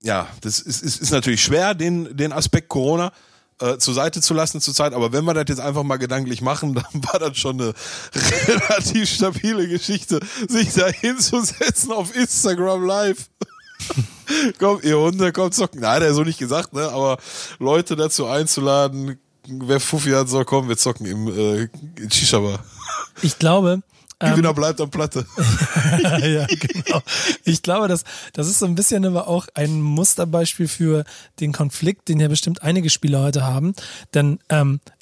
[0.03, 3.13] ja, das ist, ist, ist natürlich schwer, den, den Aspekt Corona
[3.61, 4.95] äh, zur Seite zu lassen zur Zeit.
[4.95, 7.75] Aber wenn wir das jetzt einfach mal gedanklich machen, dann war das schon eine
[8.49, 13.29] relativ stabile Geschichte, sich da hinzusetzen auf Instagram Live.
[14.59, 15.81] kommt, ihr Hunde, kommt zocken.
[15.81, 16.89] Nein, der so nicht gesagt, ne?
[16.89, 17.19] Aber
[17.59, 21.69] Leute dazu einzuladen, wer Fuffi hat, soll kommen, wir zocken im äh,
[22.11, 22.61] Shisha-Bar.
[23.23, 23.83] Ich glaube,
[24.21, 25.25] Gewinner ähm, bleibt am Platte.
[26.23, 27.03] ja, genau.
[27.45, 28.05] Ich glaube, das,
[28.35, 31.05] das ist so ein bisschen aber auch ein Musterbeispiel für
[31.41, 33.75] den Konflikt, den ja bestimmt einige Spieler heute haben.
[34.13, 35.00] Denn ähm, äh,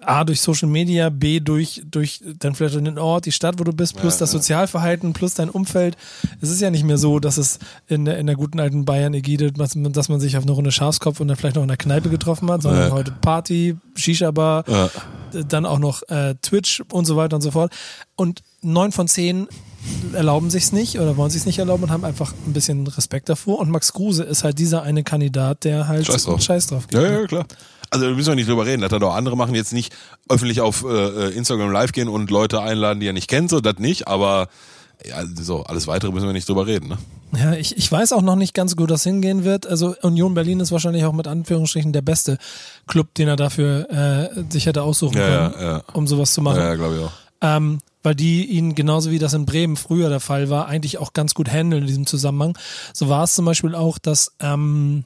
[0.00, 3.72] A, durch Social Media, B, durch, durch dann vielleicht den Ort, die Stadt, wo du
[3.72, 5.96] bist, plus ja, das Sozialverhalten, plus dein Umfeld.
[6.40, 7.58] Es ist ja nicht mehr so, dass es
[7.88, 11.26] in der, in der guten alten Bayern-Ägide, dass man sich auf eine Runde Schafskopf und
[11.28, 12.94] dann vielleicht noch in der Kneipe getroffen hat, sondern ja.
[12.94, 14.64] heute Party, Shisha-Bar,
[15.48, 17.72] dann auch noch äh, Twitch und so weiter und so fort.
[18.14, 19.48] Und neun von zehn
[20.12, 23.58] erlauben sich's nicht oder wollen sich's nicht erlauben und haben einfach ein bisschen Respekt davor.
[23.58, 27.02] Und Max Kruse ist halt dieser eine Kandidat, der halt Scheiß drauf, Scheiß drauf gibt.
[27.02, 27.46] Ja, ja, klar.
[27.96, 28.82] Also da müssen wir nicht drüber reden.
[28.82, 29.94] Das hat auch andere machen jetzt nicht
[30.28, 33.60] öffentlich auf äh, äh, Instagram live gehen und Leute einladen, die er nicht kennt, so
[33.60, 34.48] das nicht, aber
[35.04, 36.98] ja, so, alles weitere müssen wir nicht drüber reden, ne?
[37.36, 39.66] Ja, ich, ich weiß auch noch nicht ganz gut, das hingehen wird.
[39.66, 42.38] Also Union Berlin ist wahrscheinlich auch mit Anführungsstrichen der beste
[42.86, 46.58] Club, den er dafür äh, sich hätte aussuchen ja, können, ja, um sowas zu machen.
[46.58, 47.12] Ja, ja glaube ich auch.
[47.40, 51.14] Ähm, weil die ihn genauso wie das in Bremen früher der Fall war, eigentlich auch
[51.14, 52.56] ganz gut handeln in diesem Zusammenhang.
[52.92, 55.04] So war es zum Beispiel auch, dass ähm,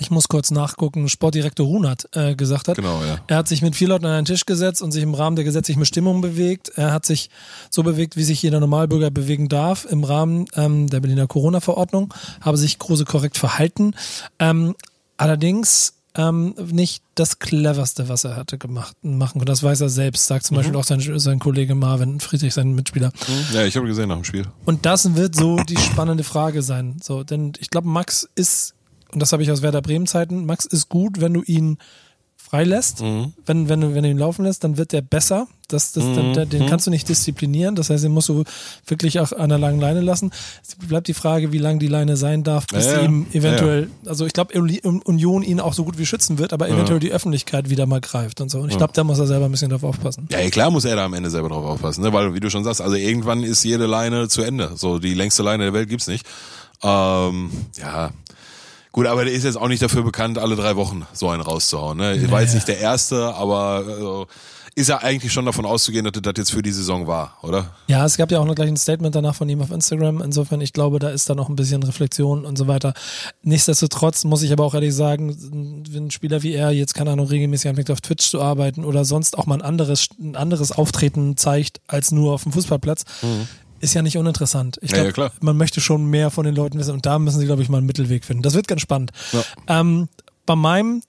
[0.00, 2.76] ich muss kurz nachgucken, Sportdirektor Runert äh, gesagt hat.
[2.76, 3.18] Genau, ja.
[3.26, 5.44] Er hat sich mit vier Leuten an einen Tisch gesetzt und sich im Rahmen der
[5.44, 6.70] gesetzlichen Bestimmungen bewegt.
[6.76, 7.30] Er hat sich
[7.70, 12.58] so bewegt, wie sich jeder Normalbürger bewegen darf im Rahmen ähm, der Berliner Corona-Verordnung, habe
[12.58, 13.94] sich große korrekt verhalten.
[14.38, 14.74] Ähm,
[15.16, 19.46] allerdings ähm, nicht das cleverste, was er hatte gemacht machen können.
[19.46, 20.58] Das weiß er selbst, sagt zum mhm.
[20.58, 23.12] Beispiel auch sein, sein Kollege Marvin Friedrich, sein Mitspieler.
[23.28, 23.54] Mhm.
[23.54, 24.46] Ja, ich habe gesehen nach dem Spiel.
[24.64, 26.96] Und das wird so die spannende Frage sein.
[27.02, 28.75] So, denn ich glaube, Max ist
[29.12, 31.78] und das habe ich aus Werder Bremen Zeiten, Max ist gut, wenn du ihn
[32.48, 33.32] freilässt, mhm.
[33.44, 35.48] wenn, wenn, du, wenn du ihn laufen lässt, dann wird der besser.
[35.68, 36.32] Das, das, mhm.
[36.34, 37.74] den, den kannst du nicht disziplinieren.
[37.74, 38.44] Das heißt, den musst du
[38.86, 40.30] wirklich auch an der langen Leine lassen.
[40.64, 44.10] Es bleibt die Frage, wie lang die Leine sein darf, bis ja, ihm eventuell, ja.
[44.10, 47.08] also ich glaube, Union ihn auch so gut wie schützen wird, aber eventuell ja.
[47.08, 48.60] die Öffentlichkeit wieder mal greift und so.
[48.60, 50.28] Und ich glaube, da muss er selber ein bisschen drauf aufpassen.
[50.30, 52.12] Ja, klar muss er da am Ende selber drauf aufpassen, ne?
[52.12, 54.72] weil, wie du schon sagst, also irgendwann ist jede Leine zu Ende.
[54.76, 56.24] So, die längste Leine der Welt gibt's nicht.
[56.84, 58.10] Ähm, ja,
[58.96, 61.98] Gut, aber der ist jetzt auch nicht dafür bekannt, alle drei Wochen so einen rauszuhauen.
[61.98, 62.16] Ne?
[62.16, 64.26] Ich war jetzt nicht der Erste, aber also,
[64.74, 67.74] ist ja eigentlich schon davon auszugehen, dass das jetzt für die Saison war, oder?
[67.88, 70.22] Ja, es gab ja auch noch gleich ein Statement danach von ihm auf Instagram.
[70.22, 72.94] Insofern, ich glaube, da ist da noch ein bisschen Reflexion und so weiter.
[73.42, 77.26] Nichtsdestotrotz muss ich aber auch ehrlich sagen, wenn ein Spieler wie er jetzt, keine Ahnung,
[77.26, 81.36] regelmäßig anfängt auf Twitch zu arbeiten oder sonst auch mal ein anderes, ein anderes Auftreten
[81.36, 83.46] zeigt als nur auf dem Fußballplatz, mhm
[83.86, 84.78] ist ja nicht uninteressant.
[84.82, 87.38] Ich glaube, ja, ja, man möchte schon mehr von den Leuten wissen und da müssen
[87.38, 88.42] sie, glaube ich, mal einen Mittelweg finden.
[88.42, 89.12] Das wird ganz spannend.
[89.32, 89.44] Ja.
[89.68, 90.08] Ähm,
[90.44, 91.02] bei meinem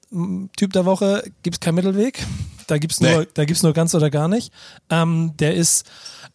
[0.56, 2.26] Typ der Woche gibt es keinen Mittelweg.
[2.68, 3.28] Da gibt's nur, nee.
[3.34, 4.52] da gibt's nur ganz oder gar nicht.
[4.90, 5.86] Ähm, der ist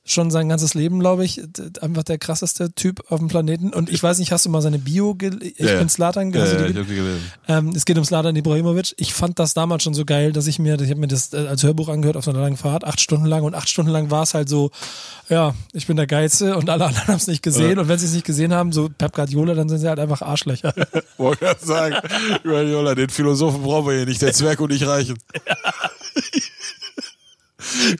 [0.04, 1.40] schon sein ganzes Leben, glaube ich,
[1.80, 3.72] einfach der krasseste Typ auf dem Planeten.
[3.72, 5.54] Und ich weiß nicht, hast du mal seine Bio gelesen?
[5.56, 6.32] Ich ja, bin Slatan.
[6.32, 7.32] Ja, ja, ich hab die gelesen.
[7.46, 8.94] Ähm, es geht um Slatan Ibrahimovic.
[8.96, 11.46] Ich fand das damals schon so geil, dass ich mir, ich habe mir das äh,
[11.46, 13.44] als Hörbuch angehört auf so einer langen Fahrt, acht Stunden lang.
[13.44, 14.72] Und acht Stunden lang war es halt so,
[15.28, 17.76] ja, ich bin der Geilste und alle anderen haben es nicht gesehen.
[17.76, 17.82] Ja.
[17.82, 20.22] Und wenn sie es nicht gesehen haben, so Pep Guardiola, dann sind sie halt einfach
[20.22, 20.74] Arschlöcher.
[21.16, 21.96] Wollte gerade sagen,
[22.42, 25.16] Guardiola, den Philosophen brauchen wir hier nicht, der Zwerg und ich reichen.
[25.46, 25.56] Ja.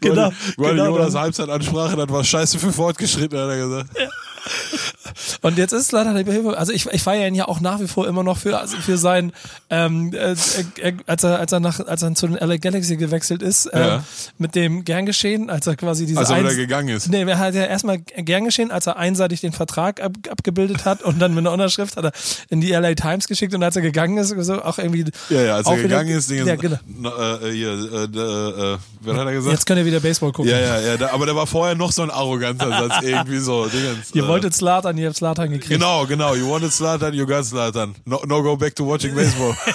[0.01, 0.33] genau.
[0.57, 3.91] Guardiolas genau, Halbzeitansprache, das war scheiße für Fortgeschrittene, hat er gesagt.
[3.99, 4.09] Ja.
[5.41, 6.57] Und jetzt ist leider die Hilfe.
[6.57, 8.99] Also ich, ich feiere ihn ja auch nach wie vor immer noch für, also für
[8.99, 9.33] sein,
[9.71, 13.43] ähm, äh, äh, als er, als er nach, als er zu den LA Galaxy gewechselt
[13.43, 14.05] ist, äh, ja.
[14.39, 16.19] mit dem Gern geschehen, als er quasi diese.
[16.19, 17.09] Als er wieder gegangen ist.
[17.09, 21.03] Nee, er hat ja erstmal Gern geschehen, als er einseitig den Vertrag ab, abgebildet hat
[21.03, 22.13] und dann mit einer Unterschrift hat er
[22.49, 25.05] in die LA Times geschickt und als er gegangen ist, so auch irgendwie.
[25.31, 26.77] Ja, ja, als er gegangen wieder, ist, Dinge, ja, genau.
[26.77, 29.53] äh, hier, äh, äh, wer hat er gesagt?
[29.53, 30.51] Jetzt könnt ihr wieder Baseball gucken.
[30.51, 33.67] Ja, ja, ja, da, aber der war vorher noch so ein arroganter Satz, irgendwie so.
[33.67, 35.69] Dingens, ihr wolltet Slatan, ihr habt Slatan gekriegt.
[35.71, 36.35] Genau, genau.
[36.35, 37.95] You wanted Slatan, you got Slatan.
[38.05, 39.57] No, no go back to watching baseball.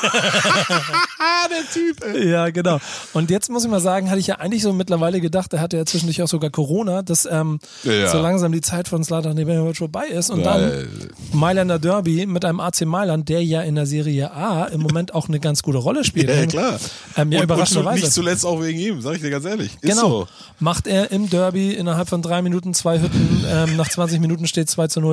[1.49, 2.03] Der Typ.
[2.03, 2.29] Ey.
[2.29, 2.79] Ja, genau.
[3.13, 5.77] Und jetzt muss ich mal sagen, hatte ich ja eigentlich so mittlerweile gedacht, er hatte
[5.77, 8.09] ja zwischendurch auch sogar Corona, dass ähm, ja, ja.
[8.09, 10.87] so langsam die Zeit von Slatan Ibrahimovic vorbei ist und ja, dann
[11.33, 15.27] Mailander Derby mit einem AC Mailand, der ja in der Serie A im Moment auch
[15.27, 16.27] eine ganz gute Rolle spielt.
[16.37, 16.79] Ja, klar.
[17.15, 17.95] Ähm, ja, und, überraschenderweise.
[17.95, 19.71] Und nicht zuletzt auch wegen ihm, sag ich dir ganz ehrlich.
[19.81, 20.09] Ist genau.
[20.09, 20.27] So.
[20.59, 24.69] Macht er im Derby innerhalb von drei Minuten zwei Hütten, ähm, nach 20 Minuten steht
[24.69, 25.06] 2 zu 0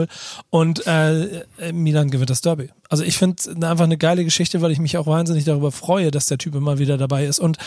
[0.50, 2.70] und äh, Milan gewinnt das Derby.
[2.88, 3.36] Also ich finde
[3.68, 6.78] einfach eine geile Geschichte, weil ich mich auch wahnsinnig darüber freue, dass der Typ immer
[6.78, 7.38] wieder dabei ist.
[7.38, 7.58] Und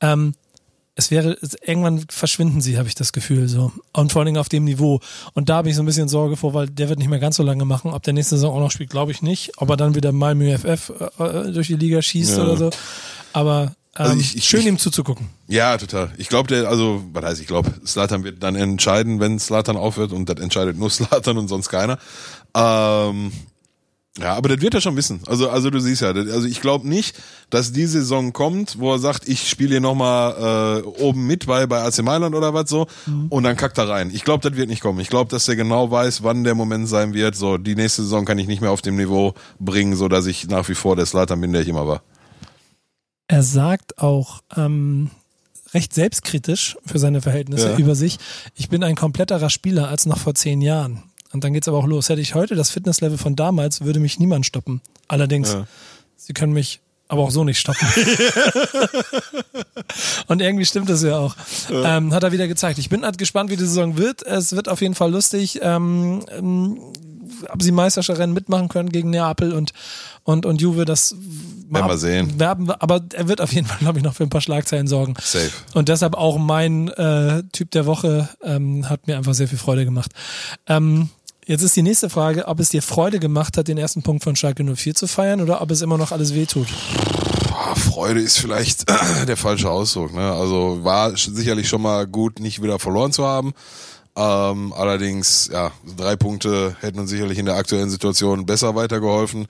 [0.00, 0.34] ähm,
[0.98, 3.70] es wäre, es, irgendwann verschwinden sie, habe ich das Gefühl so.
[3.92, 5.00] Und vor allen Dingen auf dem Niveau.
[5.34, 7.36] Und da habe ich so ein bisschen Sorge vor, weil der wird nicht mehr ganz
[7.36, 7.92] so lange machen.
[7.92, 9.52] Ob der nächste Saison auch noch spielt, glaube ich nicht.
[9.58, 12.44] Ob er dann wieder Malmö FF äh, durch die Liga schießt Ja.
[12.44, 12.70] oder so.
[13.34, 15.28] Aber Also ich- ich- schön ich- ihm zuzugucken.
[15.48, 16.12] Ja, total.
[16.18, 20.12] Ich glaube, der, also, was heißt, ich glaube, Slatan wird dann entscheiden, wenn Slatan aufhört
[20.12, 21.98] und das entscheidet nur Slatan und sonst keiner.
[22.54, 23.32] Ähm,
[24.18, 25.20] ja, aber das wird er schon wissen.
[25.26, 27.16] Also, also du siehst ja, das, also ich glaube nicht,
[27.50, 31.66] dass die Saison kommt, wo er sagt, ich spiele hier nochmal äh, oben mit bei,
[31.66, 32.86] bei AC Mailand oder was so
[33.28, 34.10] und dann kackt er rein.
[34.14, 35.00] Ich glaube, das wird nicht kommen.
[35.00, 37.36] Ich glaube, dass er genau weiß, wann der Moment sein wird.
[37.36, 40.48] So, die nächste Saison kann ich nicht mehr auf dem Niveau bringen, so dass ich
[40.48, 42.02] nach wie vor der Slatan bin, der ich immer war.
[43.28, 45.10] Er sagt auch ähm,
[45.74, 47.76] recht selbstkritisch für seine Verhältnisse Ja.
[47.76, 48.18] über sich,
[48.54, 51.02] ich bin ein kompletterer Spieler als noch vor zehn Jahren.
[51.32, 52.08] Und dann geht's aber auch los.
[52.08, 54.80] Hätte ich heute das Fitnesslevel von damals, würde mich niemand stoppen.
[55.08, 55.66] Allerdings, Ja.
[56.16, 57.86] sie können mich aber auch so nicht stoppen.
[60.28, 61.36] Und irgendwie stimmt das ja auch.
[61.70, 62.78] Ähm, hat er wieder gezeigt.
[62.78, 64.22] Ich bin halt gespannt, wie die Saison wird.
[64.24, 65.60] Es wird auf jeden Fall lustig.
[65.62, 66.78] Ähm, ähm,
[67.48, 69.72] ob sie Meisterschaftsrennen mitmachen können gegen Neapel und,
[70.24, 71.14] und, und Juve, das
[71.68, 72.40] Werden wir sehen.
[72.40, 75.14] Aber er wird auf jeden Fall, glaube ich, noch für ein paar Schlagzeilen sorgen.
[75.22, 75.50] Safe.
[75.74, 79.84] Und deshalb auch mein äh, Typ der Woche ähm, hat mir einfach sehr viel Freude
[79.84, 80.12] gemacht.
[80.66, 81.08] Ähm,
[81.46, 84.36] jetzt ist die nächste Frage, ob es dir Freude gemacht hat, den ersten Punkt von
[84.36, 86.68] Schalke 04 zu feiern oder ob es immer noch alles wehtut.
[87.74, 88.88] Freude ist vielleicht
[89.26, 90.14] der falsche Ausdruck.
[90.14, 90.32] Ne?
[90.32, 93.54] Also war sicherlich schon mal gut, nicht wieder verloren zu haben.
[94.16, 99.46] Ähm, allerdings, ja, drei Punkte hätten uns sicherlich in der aktuellen Situation besser weitergeholfen.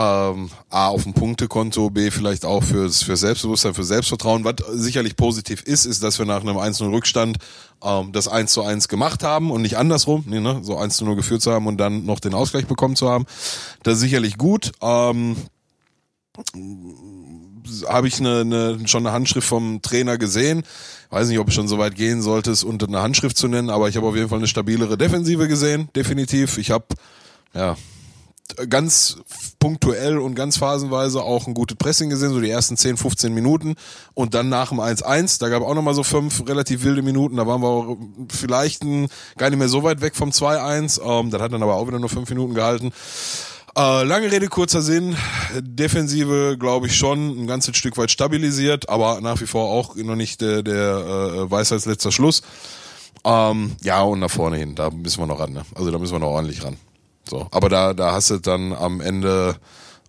[0.00, 4.44] Ähm, A, auf dem Punktekonto, B, vielleicht auch fürs, für Selbstbewusstsein, für Selbstvertrauen.
[4.44, 7.38] Was sicherlich positiv ist, ist, dass wir nach einem 1-0 Rückstand
[7.82, 10.60] ähm, das 1 zu 1 gemacht haben und nicht andersrum, nee, ne?
[10.62, 13.26] so 1 zu 0 geführt zu haben und dann noch den Ausgleich bekommen zu haben.
[13.82, 14.70] Das ist sicherlich gut.
[14.82, 15.34] Ähm,
[17.88, 20.62] habe ich eine, eine, schon eine Handschrift vom Trainer gesehen.
[21.10, 23.68] Weiß nicht, ob es schon so weit gehen sollte, es unter eine Handschrift zu nennen,
[23.68, 26.56] aber ich habe auf jeden Fall eine stabilere Defensive gesehen, definitiv.
[26.56, 26.86] Ich habe
[27.52, 27.76] ja
[28.68, 29.18] ganz
[29.58, 33.74] punktuell und ganz phasenweise auch ein gutes Pressing gesehen, so die ersten 10, 15 Minuten
[34.14, 37.46] und dann nach dem 1-1, da gab auch nochmal so fünf relativ wilde Minuten, da
[37.46, 37.96] waren wir auch
[38.30, 41.76] vielleicht ein, gar nicht mehr so weit weg vom 2-1, ähm, das hat dann aber
[41.76, 42.92] auch wieder nur fünf Minuten gehalten.
[43.76, 45.16] Äh, lange Rede, kurzer Sinn.
[45.60, 50.16] Defensive, glaube ich, schon ein ganzes Stück weit stabilisiert, aber nach wie vor auch noch
[50.16, 52.42] nicht der, der äh, Weisheitsletzter Schluss.
[53.24, 55.52] Ähm, ja, und nach vorne hin, da müssen wir noch ran.
[55.52, 55.62] Ne?
[55.74, 56.76] Also da müssen wir noch ordentlich ran.
[57.28, 59.56] So, aber da, da hast du dann am Ende,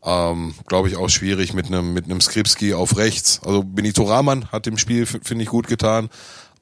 [0.04, 3.42] ähm, glaube ich, auch schwierig mit einem mit einem Skripski auf rechts.
[3.46, 6.10] Also Benito Rahman hat dem Spiel finde ich gut getan.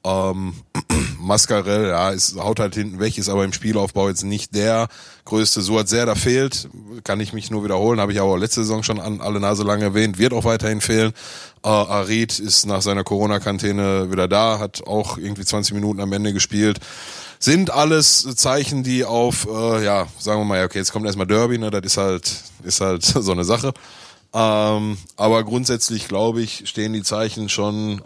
[0.04, 0.54] Ähm,
[1.20, 4.88] Mascarell, ja, ist, haut halt hinten weg, ist aber im Spielaufbau jetzt nicht der
[5.24, 5.60] größte.
[5.60, 6.68] Suat da fehlt,
[7.04, 9.82] kann ich mich nur wiederholen, habe ich aber letzte Saison schon an alle Nase lang
[9.82, 11.12] erwähnt, wird auch weiterhin fehlen.
[11.64, 16.32] Äh, Arid ist nach seiner Corona-Quarantäne wieder da, hat auch irgendwie 20 Minuten am Ende
[16.32, 16.78] gespielt.
[17.38, 21.26] Sind alles Zeichen, die auf, äh, ja, sagen wir mal, ja, okay, jetzt kommt erstmal
[21.26, 23.72] Derby, ne, das ist halt, ist halt so eine Sache.
[24.34, 28.02] Ähm, aber grundsätzlich, glaube ich, stehen die Zeichen schon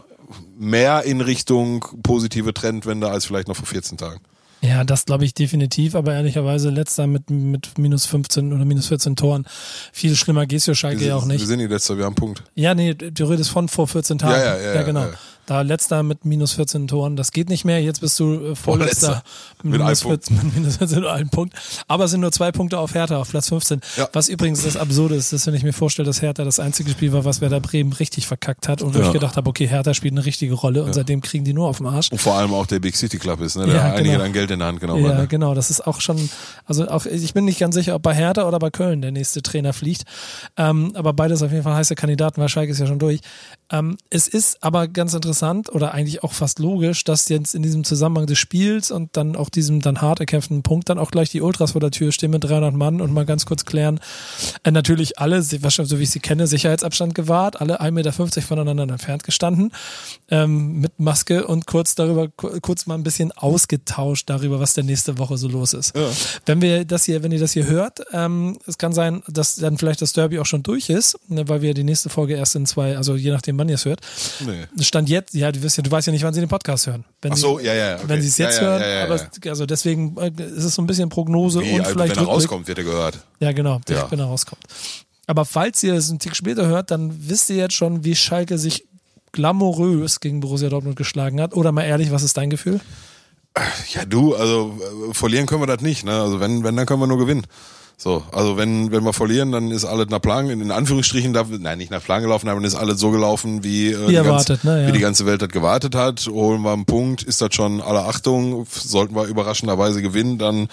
[0.59, 4.21] mehr in Richtung positive Trendwende als vielleicht noch vor 14 Tagen.
[4.63, 9.17] Ja, das glaube ich definitiv, aber ehrlicherweise letzter mit, mit minus 15 oder minus 14
[9.17, 9.45] Toren.
[9.93, 11.47] Viel schlimmer geht's für Schalke ja auch Wir nicht.
[11.49, 12.45] sind die Letzte, wir haben einen Punkt.
[12.55, 14.33] Ja, nee, du redest von vor 14 Tagen.
[14.33, 15.01] Ja, ja, ja, ja, genau.
[15.01, 15.13] ja.
[15.47, 17.83] Da letzter mit minus 14 Toren, das geht nicht mehr.
[17.83, 19.25] Jetzt bist du äh, vorletzter
[19.65, 20.27] Mit minus Punkt.
[20.29, 21.55] 14, mit minus 14 und einem Punkt.
[21.89, 23.81] Aber es sind nur zwei Punkte auf Hertha, auf Platz 15.
[23.97, 24.09] Ja.
[24.13, 27.13] Was übrigens das Absurde ist, dass wenn ich mir vorstelle, dass Hertha das einzige Spiel
[27.13, 29.07] war, was Werder Bremen richtig verkackt hat und wo Ja.
[29.07, 31.79] ich gedacht habe, okay, Hertha spielt eine richtige Rolle und seitdem kriegen die nur auf
[31.79, 32.13] den Arsch.
[32.13, 34.19] Und vor allem auch der Big City Club ist, ne, der Ja, einige genau.
[34.23, 35.19] dann Geld in der Hand genommen Ja, hat.
[35.19, 35.27] Ne?
[35.27, 35.55] genau.
[35.55, 36.31] Das ist auch schon,
[36.67, 39.43] also auch, ich bin nicht ganz sicher, ob bei Hertha oder bei Köln der nächste
[39.43, 40.05] Trainer fliegt.
[40.57, 43.21] Ähm, aber beides auf jeden Fall heiße Kandidaten, weil Schalke ist ja schon durch.
[43.73, 47.83] Ähm, es ist aber ganz interessant oder eigentlich auch fast logisch, dass jetzt in diesem
[47.85, 51.41] Zusammenhang des Spiels und dann auch diesem dann hart erkämpften Punkt dann auch gleich die
[51.41, 53.99] Ultras vor der Tür stehen mit 300 Mann und mal ganz kurz klären.
[54.63, 58.13] Äh, natürlich alle, wahrscheinlich so wie ich sie kenne, Sicherheitsabstand gewahrt, alle 1,50 Meter
[58.43, 59.73] voneinander entfernt gestanden,
[60.29, 64.85] ähm, mit Maske und kurz darüber, ku- kurz mal ein bisschen ausgetauscht darüber, was der
[64.85, 65.97] nächste Woche so los ist.
[66.47, 69.79] Wenn wir das hier, wenn ihr das hier hört, ähm, es kann sein, dass dann
[69.79, 72.67] vielleicht das Derby auch schon durch ist, ne, weil wir die nächste Folge erst in
[72.67, 74.01] zwei, also je nachdem, wann ihr es hört.
[74.41, 74.67] Nee.
[74.85, 77.05] Stand jetzt, ja, du, wirst ja, du weißt ja nicht, wann sie den Podcast hören.
[77.23, 78.05] Wenn Ach so, sie, ja, ja, okay.
[78.09, 80.75] Wenn sie es jetzt Ja, ja, hören, ja, aber es- also deswegen äh, ist es
[80.75, 83.19] so ein bisschen Prognose Wie, und also, vielleicht wenn er rauskommt, wird er gehört.
[83.41, 84.63] Ja, genau, direkt wenn er rauskommt.
[85.27, 88.59] Aber falls ihr es einen Tick später hört, dann wisst ihr jetzt schon, wie Schalke
[88.59, 88.85] sich
[89.31, 91.55] glamourös gegen Borussia Dortmund geschlagen hat.
[91.55, 92.81] Oder mal ehrlich, was ist dein Gefühl?
[93.95, 94.79] Ja, du, also
[95.11, 96.05] äh, verlieren können wir das nicht.
[96.05, 96.13] Ne?
[96.13, 97.47] Also wenn, wenn, dann können wir nur gewinnen.
[97.97, 101.79] So, also wenn, wenn wir verlieren, dann ist alles nach Plan, in Anführungsstrichen, darf, nein,
[101.79, 104.63] nicht nach Plan gelaufen, aber dann ist alles so gelaufen, wie, äh, Wie die, erwartet,
[104.63, 104.89] ganze, ne, ja.
[104.89, 106.27] wie die ganze Welt das gewartet hat.
[106.27, 110.69] Holen wir einen Punkt, ist das schon aller Achtung, sollten wir überraschenderweise gewinnen, dann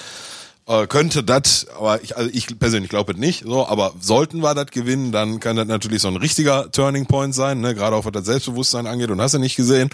[0.65, 4.55] äh, könnte das, aber ich, also ich persönlich glaube es nicht, so, aber sollten wir
[4.55, 8.05] das gewinnen, dann kann das natürlich so ein richtiger Turning Point sein, ne, gerade auch
[8.05, 9.89] was das Selbstbewusstsein angeht und hast du nicht gesehen.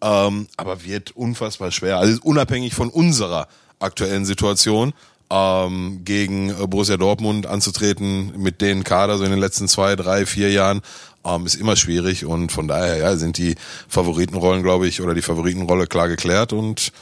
[0.00, 1.98] Ähm, aber wird unfassbar schwer.
[1.98, 3.46] Also unabhängig von unserer
[3.78, 4.92] aktuellen Situation
[5.32, 10.26] ähm, gegen äh, Borussia Dortmund anzutreten mit den Kader so in den letzten zwei, drei,
[10.26, 10.82] vier Jahren
[11.24, 13.54] ähm, ist immer schwierig und von daher ja sind die
[13.88, 16.92] Favoritenrollen glaube ich oder die Favoritenrolle klar geklärt und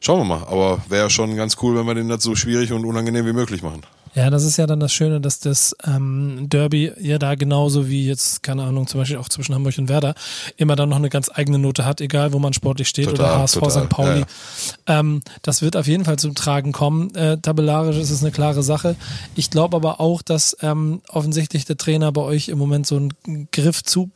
[0.00, 0.46] schauen wir mal.
[0.48, 3.62] Aber wäre schon ganz cool, wenn wir den das so schwierig und unangenehm wie möglich
[3.62, 3.82] machen.
[4.14, 8.06] Ja, das ist ja dann das Schöne, dass das ähm, Derby ja da genauso wie
[8.06, 10.14] jetzt, keine Ahnung, zum Beispiel auch zwischen Hamburg und Werder,
[10.56, 13.38] immer dann noch eine ganz eigene Note hat, egal wo man sportlich steht Total, oder
[13.40, 13.88] HSV total, St.
[13.88, 14.20] Pauli.
[14.20, 17.12] ja, Ähm, das wird auf jeden Fall zum Tragen kommen.
[17.16, 18.94] Äh, tabellarisch ist es eine klare Sache.
[19.34, 23.48] Ich glaube aber auch, dass ähm, offensichtlich der Trainer bei euch im Moment so einen
[23.50, 24.10] Griff zu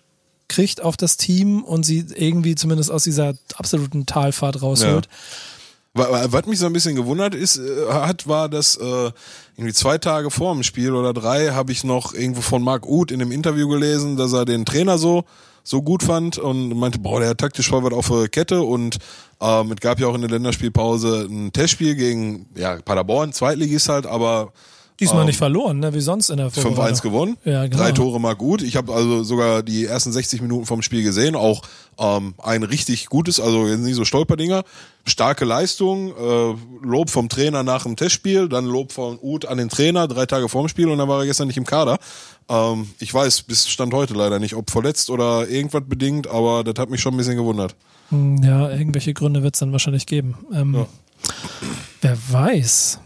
[0.47, 5.07] kriegt auf das Team und sie irgendwie zumindest aus dieser absoluten Talfahrt rausholt.
[5.07, 5.11] Wa-
[5.99, 9.11] Was mich so ein bisschen gewundert ist, äh, hat, war, dass äh,
[9.57, 13.11] irgendwie zwei Tage vor dem Spiel oder drei habe ich noch irgendwo von Marc Uth
[13.11, 15.25] in einem Interview gelesen, dass er den Trainer so
[15.69, 18.97] so gut fand und meinte, boah, der hat taktisch voll was auf der Kette und
[19.39, 24.07] ähm, es gab ja auch in der Länderspielpause ein Testspiel gegen ja, Paderborn, Zweitligist halt,
[24.07, 24.55] aber
[25.01, 25.95] Diesmal Ähm, nicht verloren, ne?
[25.95, 27.01] wie sonst in der 5-1 Vorbereitung.
[27.03, 27.37] gewonnen.
[27.45, 27.77] Ja, genau.
[27.77, 28.63] Drei Tore mal gut.
[28.63, 31.37] Ich habe also sogar die ersten 60 Minuten vom Spiel gesehen.
[31.37, 31.63] Auch
[31.99, 34.65] ähm, ein richtig gutes, also nicht so Stolperdinger.
[35.07, 39.69] Starke Leistung, äh, Lob vom Trainer nach dem Testspiel, dann Lob von Uth an den
[39.69, 41.99] Trainer, drei Tage vorm Spiel und dann war er gestern nicht im Kader.
[42.49, 46.75] Ähm, ich weiß bis Stand heute leider nicht, ob verletzt oder irgendwas bedingt, aber das
[46.77, 47.77] hat mich schon ein bisschen gewundert.
[48.11, 50.37] Hm, Ja, irgendwelche Gründe wird es dann wahrscheinlich geben.
[50.53, 50.87] Ähm, Ja.
[52.01, 52.99] Wer weiß.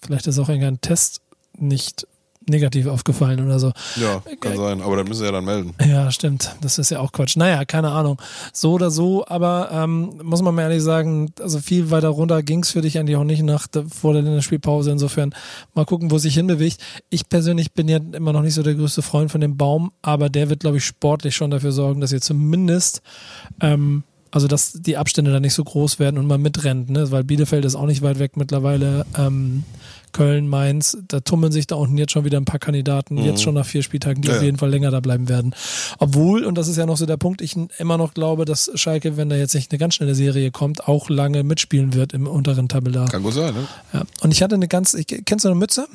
[0.00, 1.20] Vielleicht ist auch irgendein Test
[1.58, 2.06] nicht
[2.48, 3.72] negativ aufgefallen oder so.
[3.96, 5.74] Ja, kann sein, aber das müssen sie ja dann melden.
[5.86, 6.54] Ja, stimmt.
[6.60, 7.36] Das ist ja auch Quatsch.
[7.36, 8.20] Naja, keine Ahnung.
[8.52, 12.70] So oder so, aber ähm, muss man mal ehrlich sagen, also viel weiter runter ging's
[12.70, 14.90] für dich eigentlich auch nicht nach der, vor der Länderspielpause.
[14.90, 15.34] Insofern
[15.74, 16.80] mal gucken, wo es sich hinbewegt.
[17.10, 20.28] Ich persönlich bin ja immer noch nicht so der größte Freund von dem Baum, aber
[20.28, 23.02] der wird, glaube ich, sportlich schon dafür sorgen, dass ihr zumindest
[23.60, 27.12] ähm, also dass die Abstände da nicht so groß werden und man mitrennt, ne?
[27.12, 29.06] weil Bielefeld ist auch nicht weit weg mittlerweile.
[29.16, 29.62] Ähm,
[30.14, 33.54] Köln, Mainz, da tummeln sich da unten jetzt schon wieder ein paar Kandidaten, jetzt schon
[33.54, 35.54] nach vier Spieltagen, die Ja, auf jeden Fall länger da bleiben werden.
[35.98, 39.18] Obwohl, und das ist ja noch so der Punkt, ich immer noch glaube, dass Schalke,
[39.18, 42.68] wenn da jetzt nicht eine ganz schnelle Serie kommt, auch lange mitspielen wird im unteren
[42.68, 43.08] Tabellar.
[43.08, 43.66] Kann gut sein, ne?
[43.92, 44.04] Ja.
[44.22, 45.86] Und ich hatte eine ganz, ich, kennst du eine Mütze?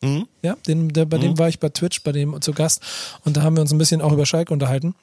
[0.00, 0.26] Mhm.
[0.42, 2.80] Ja, den, der, bei dem war ich bei Twitch, bei dem zu Gast
[3.24, 4.94] und da haben wir uns ein bisschen auch über Schalke unterhalten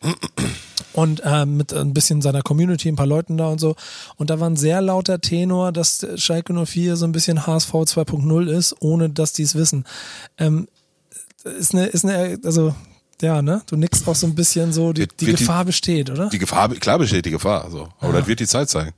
[0.93, 3.75] und äh, mit ein bisschen seiner Community, ein paar Leuten da und so.
[4.17, 8.47] Und da war ein sehr lauter Tenor, dass Schalke 04 so ein bisschen HSV 2.0
[8.49, 9.85] ist, ohne dass die es wissen.
[10.37, 10.67] Ähm,
[11.43, 12.75] ist eine, ist eine, also
[13.21, 13.61] ja, ne?
[13.67, 16.29] Du nickst auch so ein bisschen so, die, die wird die- Gefahr besteht, oder?
[16.29, 17.87] Die Gefahr, klar besteht die Gefahr, so.
[17.99, 18.93] Aber das wird die Zeit zeigen.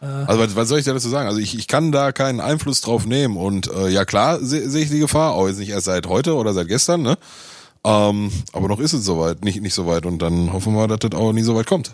[0.00, 1.26] Also was, was soll ich da dazu sagen?
[1.28, 4.82] Also ich, ich kann da keinen Einfluss drauf nehmen und äh, ja klar sehe seh
[4.82, 7.18] ich die Gefahr, auch jetzt nicht erst seit heute oder seit gestern, ne?
[7.84, 11.12] Ähm, aber noch ist es soweit, nicht nicht soweit und dann hoffen wir, dass das
[11.12, 11.92] auch nie so weit kommt.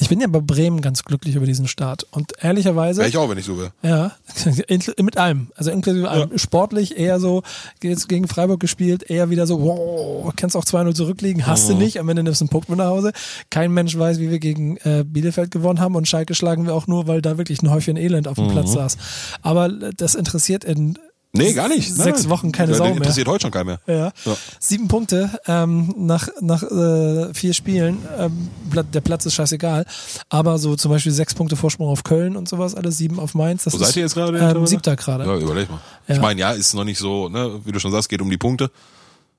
[0.00, 2.04] Ich bin ja bei Bremen ganz glücklich über diesen Start.
[2.10, 2.98] Und ehrlicherweise.
[2.98, 3.72] Wäre ich auch, wenn ich so wäre.
[3.82, 4.12] Ja,
[5.02, 5.52] mit allem.
[5.54, 6.36] Also inklusive allem.
[6.36, 7.42] Sportlich eher so,
[7.80, 12.00] jetzt gegen Freiburg gespielt, eher wieder so, wow, kannst auch 2-0 zurückliegen, hast du nicht,
[12.00, 13.12] am Ende nimmst du einen Punkt mit nach Hause.
[13.50, 16.88] Kein Mensch weiß, wie wir gegen äh, Bielefeld gewonnen haben und Schalke schlagen wir auch
[16.88, 18.96] nur, weil da wirklich ein Häufchen Elend auf dem Platz saß.
[19.42, 20.98] Aber das interessiert in
[21.36, 21.92] Nee, gar nicht.
[21.92, 22.96] sechs Wochen keine Ja, Sau mehr.
[22.96, 23.80] interessiert heute schon keinen mehr.
[23.86, 24.12] Ja.
[24.24, 24.36] Ja.
[24.60, 27.98] Sieben Punkte ähm, nach, nach äh, vier Spielen.
[28.18, 28.48] Ähm,
[28.92, 29.84] der Platz ist scheißegal.
[30.28, 33.64] Aber so zum Beispiel sechs Punkte Vorsprung auf Köln und sowas, alles sieben auf Mainz.
[33.64, 34.38] Das Wo ist, seid ihr jetzt gerade?
[34.38, 35.24] Ähm, siebter gerade.
[35.24, 35.80] Ja, überleg mal.
[36.06, 36.14] Ja.
[36.14, 38.38] Ich meine, ja, ist noch nicht so, ne, wie du schon sagst, geht um die
[38.38, 38.70] Punkte.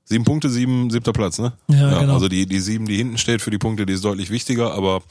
[0.03, 1.53] Sieben Punkte, sieben, siebter Platz, ne?
[1.67, 2.13] Ja, genau.
[2.13, 5.01] Also die, die sieben, die hinten steht für die Punkte, die ist deutlich wichtiger, aber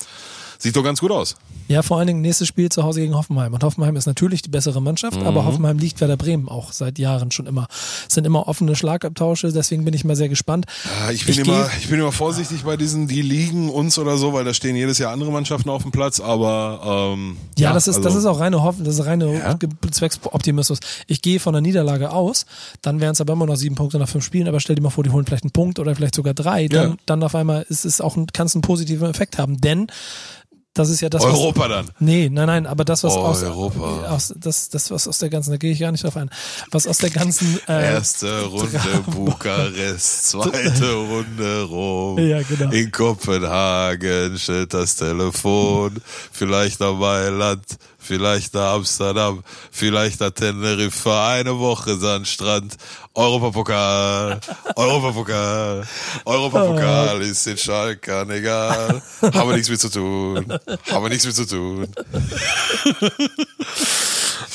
[0.59, 1.37] sieht doch ganz gut aus.
[1.67, 3.55] Ja, vor allen Dingen nächstes Spiel zu Hause gegen Hoffenheim.
[3.55, 5.27] Und Hoffenheim ist natürlich die bessere Mannschaft, Mhm.
[5.27, 7.67] aber Hoffenheim liegt Werder Bremen auch seit Jahren schon immer.
[8.07, 10.67] Es sind immer offene Schlagabtausche, deswegen bin ich mal sehr gespannt.
[10.85, 14.19] Ja, ich bin Ich immer, ich bin immer vorsichtig bei diesen, die liegen uns oder
[14.19, 17.89] so, weil da stehen jedes Jahr andere Mannschaften auf dem Platz, aber ähm, Ja, das
[17.89, 19.57] ist, also, das ist auch reine Hoffen, das ist reine Ja.
[19.91, 20.81] Zwecksoptimismus.
[21.07, 22.45] Ich gehe von der Niederlage aus,
[22.83, 24.91] dann wären es aber immer noch sieben Punkte nach fünf Spielen, aber stell dir mal
[24.91, 26.97] vor, die holen vielleicht einen Punkt oder vielleicht sogar drei, dann, Ja.
[27.07, 29.87] dann auf einmal ist es auch ein, kann es einen positiven Effekt haben, denn
[30.75, 31.91] das ist ja das, was, Europa dann.
[32.01, 34.09] Nee, nein, nein, aber das, was Oh, aus, Europa.
[34.09, 36.29] aus das, das, was aus der ganzen, da gehe ich gar nicht drauf ein,
[36.73, 42.19] was aus der ganzen äh, Erste Runde Bukarest, zweite Runde Rom.
[42.19, 42.71] Ja, genau.
[42.73, 46.01] In Kopenhagen steht das Telefon,
[46.33, 47.65] vielleicht nach Mailand,
[48.05, 52.77] vielleicht nach Amsterdam, vielleicht nach Teneriffa, eine Woche Sandstrand,
[53.15, 54.41] Europapokal,
[54.77, 55.87] Europapokal,
[56.25, 60.59] Europapokal ist den Schalkern egal, haben wir nichts mit zu tun,
[60.91, 61.89] haben wir nichts mit zu tun.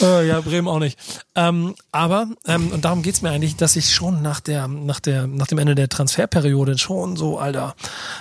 [0.01, 0.97] Äh, ja, Bremen auch nicht.
[1.35, 5.27] Ähm, aber, ähm, und darum geht's mir eigentlich, dass ich schon nach der, nach der,
[5.27, 7.75] nach dem Ende der Transferperiode schon so, Alter,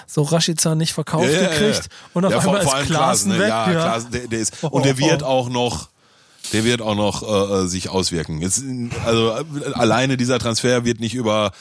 [0.07, 2.09] so Rashica nicht verkauft Ja, ja, ja, gekriegt ja.
[2.15, 3.39] und auf ja, vor, einmal vor ist Klaassen ne?
[3.39, 3.49] weg.
[3.49, 3.81] Ja, ja.
[3.81, 5.27] Klaassen, der, der ist, Oh, und der oh, wird oh.
[5.27, 5.89] auch noch,
[6.53, 8.41] der wird auch noch äh, äh, sich auswirken.
[8.41, 8.63] Jetzt,
[9.05, 9.33] also
[9.75, 11.53] alleine dieser Transfer wird nicht über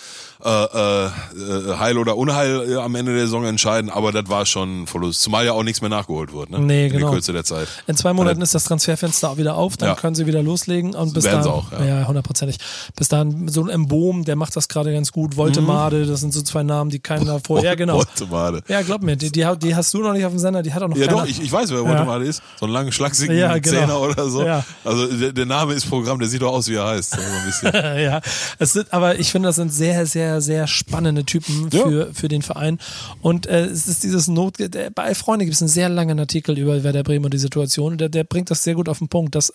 [0.43, 4.45] äh, äh, äh, Heil oder Unheil äh, am Ende der Saison entscheiden, aber das war
[4.45, 5.21] schon ein Verlust.
[5.21, 6.59] Zumal ja auch nichts mehr nachgeholt wurde, ne?
[6.59, 7.07] Nee, In genau.
[7.07, 7.67] der Kürze der Zeit.
[7.87, 9.95] In zwei Monaten ist das Transferfenster auch wieder auf, dann Ja.
[9.95, 11.99] können sie wieder loslegen und bis Werden dahin, sie auch, ja.
[12.01, 12.57] ja, hundertprozentig.
[12.95, 15.37] Bis dahin so ein Emboom, der macht das gerade ganz gut.
[15.37, 17.95] Voltemade, das sind so zwei Namen, die keiner vorher, genau.
[17.97, 18.61] Voltemade.
[18.67, 20.83] Ja, glaub mir, die, die, die hast du noch nicht auf dem Sender, die hat
[20.83, 21.21] auch noch Ja keiner.
[21.21, 22.41] doch, ich, ich weiß, wer Voltemade ist.
[22.59, 23.79] So einen langen, schlagsigen Ja, genau.
[23.79, 24.43] Zehner oder so.
[24.43, 24.63] Ja.
[24.83, 27.11] Also der, der Name ist Programm, der sieht doch aus, wie er heißt.
[27.11, 27.71] So ein bisschen.
[28.03, 28.21] ja,
[28.59, 31.83] es sind, aber ich finde, das sind sehr, sehr, sehr spannende Typen Ja.
[31.83, 32.79] für, für den Verein.
[33.21, 36.57] Und äh, es ist dieses Not, der, bei Freunde gibt es einen sehr langen Artikel
[36.57, 37.93] über Werder Bremen und die Situation.
[37.93, 39.35] Und der, der bringt das sehr gut auf den Punkt.
[39.35, 39.53] Das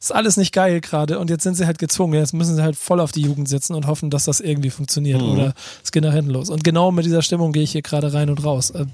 [0.00, 2.14] ist alles nicht geil gerade und jetzt sind sie halt gezwungen.
[2.14, 5.20] Jetzt müssen sie halt voll auf die Jugend setzen und hoffen, dass das irgendwie funktioniert
[5.22, 5.28] Mhm.
[5.30, 5.54] oder
[5.84, 6.50] es geht nach hinten los.
[6.50, 8.70] Und genau mit dieser Stimmung gehe ich hier gerade rein und raus.
[8.70, 8.86] Äh,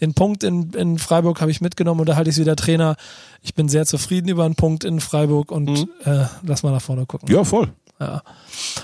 [0.00, 2.96] Den Punkt in, in Freiburg habe ich mitgenommen und da halte ich es wieder Trainer.
[3.42, 7.06] Ich bin sehr zufrieden über einen Punkt in Freiburg und äh, lass mal nach vorne
[7.06, 7.28] gucken.
[7.28, 7.34] Mhm.
[7.36, 7.68] ja, voll.
[8.00, 8.22] Ja.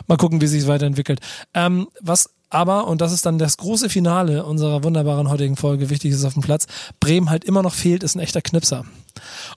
[0.07, 1.21] Mal gucken, wie sich es weiterentwickelt.
[1.55, 6.13] Ähm, was aber, und das ist dann das große Finale unserer wunderbaren heutigen Folge, wichtig
[6.13, 6.67] ist auf dem Platz,
[7.01, 8.85] Bremen halt immer noch fehlt, ist ein echter Knipser.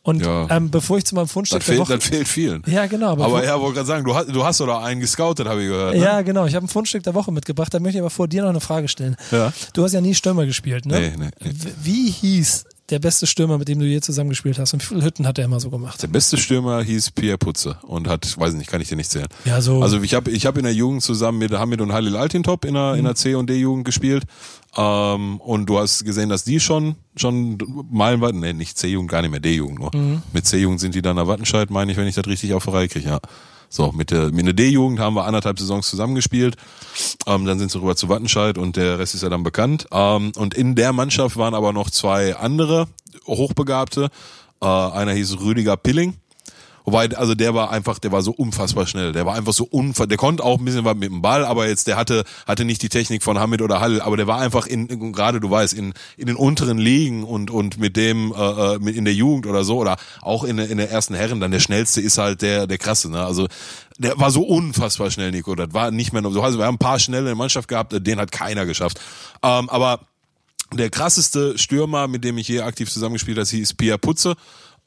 [0.01, 0.47] Und Ja.
[0.49, 1.97] ähm, bevor ich zu meinem Fundstück Das der fehlt, Woche...
[1.97, 2.64] das fehlt vielen.
[2.66, 3.10] ja, genau.
[3.12, 5.68] Aber bevor- ja, wollte gerade sagen, du hast, du hast oder einen gescoutet, habe ich
[5.70, 5.93] gehört.
[5.95, 6.01] Ne?
[6.01, 6.45] ja, genau.
[6.45, 7.72] Ich habe ein Fundstück der Woche mitgebracht.
[7.72, 9.16] Da möchte ich aber vor dir noch eine Frage stellen.
[9.32, 9.53] Ja.
[9.74, 10.99] Du hast ja nie Stürmer gespielt, ne?
[10.99, 11.51] Nee, nee, nee.
[11.84, 14.73] Wie hieß der beste Stürmer, mit dem du je zusammengespielt hast?
[14.73, 16.01] Und wie viele Hütten hat er immer so gemacht?
[16.01, 19.27] Der beste Stürmer hieß Pierre Putze und hat, weiß nicht, kann ich dir nicht zählen.
[19.45, 19.81] Ja, so.
[19.81, 22.75] Also ich habe ich hab in der Jugend zusammen mit Hamid und Halil Altintop in
[22.75, 24.23] der, in der C und D Jugend gespielt.
[24.75, 27.57] Ähm, und du hast gesehen, dass die schon schon
[27.89, 29.91] meilenweit, nee, nicht C Jugend, gar nicht mehr D Jugend nur.
[30.33, 32.65] Mit C Jugend sind die dann nach Wattenscheid, meine ich, wenn ich das richtig auf
[32.65, 33.19] die Reihe kriege, ja.
[33.70, 36.55] So, mit der, mit der D-Jugend haben wir anderthalb Saisons zusammengespielt.
[37.26, 39.88] Ähm, dann sind sie rüber zu Wattenscheid und der Rest ist ja dann bekannt.
[39.91, 42.88] Ähm, und in der Mannschaft waren aber noch zwei andere
[43.26, 44.09] Hochbegabte.
[44.61, 46.15] Äh, einer hieß Rüdiger Pilling.
[46.88, 49.11] Wobei, also der war einfach, der war so unfassbar schnell.
[49.11, 51.67] Der war einfach so unfassbar, der konnte auch ein bisschen was mit dem Ball, aber
[51.67, 54.67] jetzt, der hatte, hatte nicht die Technik von Hamid oder Hall, aber der war einfach
[54.67, 58.75] in, in gerade du weißt, in, in den unteren Ligen und, und mit dem, äh,
[58.75, 61.51] äh, mit in der Jugend oder so, oder auch in, in der ersten Herren, dann
[61.51, 63.21] der schnellste ist halt der, der krasse, ne?
[63.21, 63.49] Also,
[63.97, 65.55] der war so unfassbar schnell, Nico.
[65.55, 66.41] Das war nicht mehr so.
[66.41, 69.01] Also, wir haben ein paar schnelle in der Mannschaft gehabt, den hat keiner geschafft.
[69.43, 70.07] Ähm, aber
[70.73, 74.35] der krasseste Stürmer, mit dem ich je aktiv zusammengespielt habe, hieß Pierre Putze.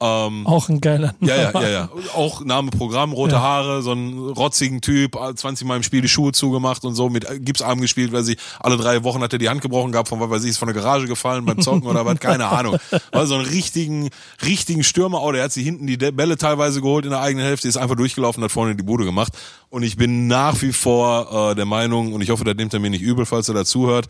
[0.03, 1.15] Ähm, Auch ein geiler.
[1.21, 1.89] ja, ja, ja, ja.
[2.15, 3.43] Auch Name Programm, rote Ja.
[3.43, 7.27] Haare, so ein rotzigen Typ, 20 Mal im Spiel die Schuhe zugemacht und so, mit
[7.45, 10.31] Gipsarm gespielt, weil sie alle drei Wochen hat er die Hand gebrochen gehabt, von was
[10.31, 12.79] weiß ich, ist von der Garage gefallen beim Zocken oder was, keine Ahnung.
[13.13, 14.09] War so einen richtigen,
[14.45, 17.69] richtigen Stürmer, auch der hat sie hinten die Bälle teilweise geholt in der eigenen Hälfte,
[17.69, 19.35] ist einfach durchgelaufen, hat vorne die Bude gemacht.
[19.69, 22.81] Und ich bin nach wie vor äh, der Meinung, und ich hoffe, das nimmt er
[22.81, 24.07] mir nicht übel, falls er dazuhört,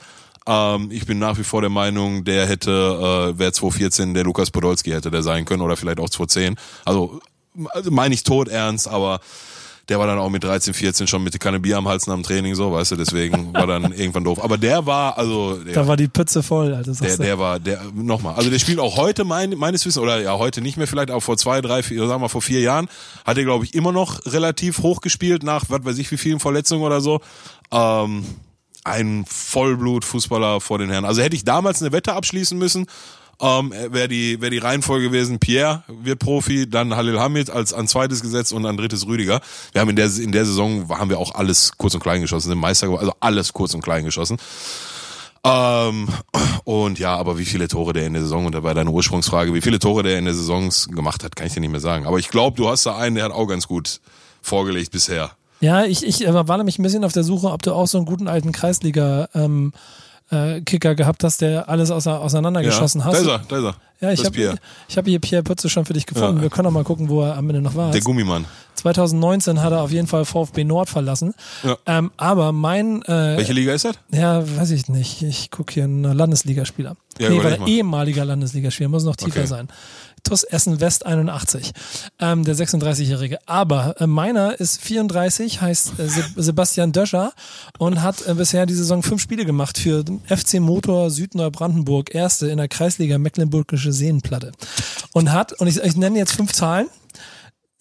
[0.47, 4.51] ähm, ich bin nach wie vor der Meinung, der hätte, äh, wer 2014 der Lukas
[4.51, 6.57] Podolski hätte der sein können oder vielleicht auch 2010.
[6.84, 7.20] Also,
[7.70, 9.20] also meine ich tot ernst, aber
[9.91, 12.14] der war dann auch mit 13, 14 schon mit der Kanne Bier am Hals nach
[12.14, 14.43] dem Training, so, weißt du, deswegen war dann irgendwann doof.
[14.43, 17.82] Aber der war, also, der, Da war die Pütze voll, also der, der war, der,
[17.93, 21.11] nochmal, also der spielt auch heute mein, meines Wissens, oder ja, heute nicht mehr vielleicht,
[21.11, 22.88] aber vor zwei, drei, vier, sagen wir mal vor vier Jahren,
[23.24, 26.38] hat er, glaube ich, immer noch relativ hoch gespielt, nach, was weiß ich, wie vielen
[26.38, 27.20] Verletzungen oder so.
[27.72, 28.24] Ähm,
[28.91, 31.05] ein Vollblut-Fußballer vor den Herren.
[31.05, 32.86] Also hätte ich damals eine Wette abschließen müssen,
[33.41, 37.88] ähm, wäre die, wäre die Reihenfolge gewesen, Pierre wird Profi, dann Halil Hamid als an
[37.88, 39.41] zweites gesetzt und an drittes Rüdiger.
[39.72, 42.49] Wir haben in der, in der Saison, haben wir auch alles kurz und klein geschossen,
[42.49, 44.36] sind Meister geworden, also alles kurz und klein geschossen.
[45.43, 46.09] Ähm,
[46.64, 49.55] und ja, aber wie viele Tore der in der Saison, und da war deine Ursprungsfrage,
[49.55, 52.07] wie viele Tore der in der Saison gemacht hat, kann ich dir nicht mehr sagen.
[52.07, 54.01] Aber ich glaube, du hast da einen, der hat auch ganz gut
[54.43, 55.30] vorgelegt bisher.
[55.61, 57.99] Ja, ich, ich äh, war nämlich ein bisschen auf der Suche, ob du auch so
[57.99, 59.73] einen guten alten Kreisliga ähm,
[60.31, 63.15] äh, Kicker gehabt hast, der alles auseinandergeschossen ja, hast.
[63.15, 63.75] Da ist er, da ist er.
[64.01, 64.59] Ja, ich habe
[64.97, 66.37] hab hier Pierre Pütze schon für dich gefunden.
[66.37, 66.43] Ja.
[66.43, 67.91] Wir können auch mal gucken, wo er am Ende noch war.
[67.91, 68.47] Der Gummimann.
[68.77, 71.35] 2019 hat er auf jeden Fall VfB Nord verlassen.
[71.63, 71.77] Ja.
[71.85, 73.97] Ähm, aber mein, äh, Welche Liga ist das?
[74.11, 75.21] ja, weiß ich nicht.
[75.21, 76.97] Ich gucke hier einen Landesligaspieler.
[77.19, 77.69] Ja, nee, war der mal.
[77.69, 79.47] ehemaliger Landesligaspieler, muss noch tiefer Okay.
[79.47, 79.69] sein.
[80.23, 81.73] TUS Essen West 81,
[82.18, 83.39] ähm, der 36-Jährige.
[83.47, 87.33] Aber äh, meiner ist 34, heißt äh, Se Sebastian Döscher
[87.79, 92.49] und hat äh, bisher die Saison fünf Spiele gemacht für den FC Motor Südneubrandenburg, erste
[92.49, 94.53] in der Kreisliga Mecklenburgische Seenplatte.
[95.12, 96.89] Und hat, und ich, ich nenne jetzt fünf Zahlen.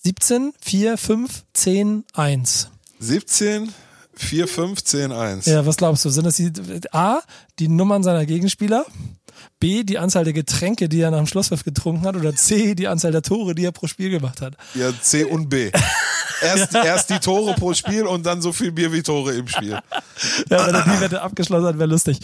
[0.01, 2.69] 17, 4, 5, 10, 1.
[2.99, 3.73] 17,
[4.15, 5.45] 4, 5, 10, 1.
[5.45, 6.09] Ja, was glaubst du?
[6.09, 6.51] Sind das die
[6.91, 7.21] A,
[7.59, 8.85] die Nummern seiner Gegenspieler?
[9.59, 12.15] B, die Anzahl der Getränke, die er nach dem Schlusspfiff getrunken hat?
[12.15, 14.55] Oder C, die Anzahl der Tore, die er pro Spiel gemacht hat?
[14.75, 15.71] Ja, C und B.
[16.41, 19.77] Erst, erst die Tore pro Spiel und dann so viel Bier wie Tore im Spiel.
[20.49, 22.19] Ja, wenn er die Wette abgeschlossen hat, wäre lustig.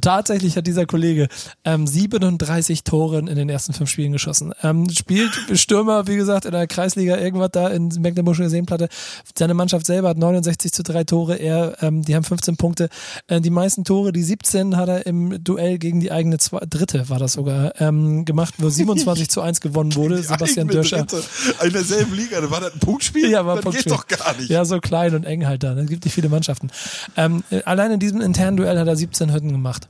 [0.00, 1.28] Tatsächlich hat dieser Kollege
[1.64, 4.52] ähm, 37 Tore in den ersten fünf Spielen geschossen.
[4.62, 8.88] Ähm, spielt Stürmer, wie gesagt, in der Kreisliga irgendwas da in Mecklenburgische Seenplatte.
[9.36, 11.36] Seine Mannschaft selber hat 69 zu drei Tore.
[11.36, 12.88] Er, ähm, die haben 15 Punkte.
[13.26, 17.08] Äh, die meisten Tore, die 17, hat er im Duell gegen die eigene zwei, dritte,
[17.08, 20.22] war das sogar, ähm, gemacht, wo 27 zu 1 gewonnen wurde.
[20.22, 21.04] Sebastian Döscher.
[21.04, 21.22] Dritte.
[21.64, 23.30] In derselben Liga, da war das ein Punktspiel?
[23.30, 23.92] Ja, war das Punktspiel.
[23.92, 24.48] geht doch gar nicht.
[24.48, 25.74] Ja, so klein und eng halt da.
[25.74, 26.70] Es gibt nicht viele Mannschaften.
[27.16, 29.88] Ähm, äh, allein in diesem internen Duell hat er 17 Hütten gemacht.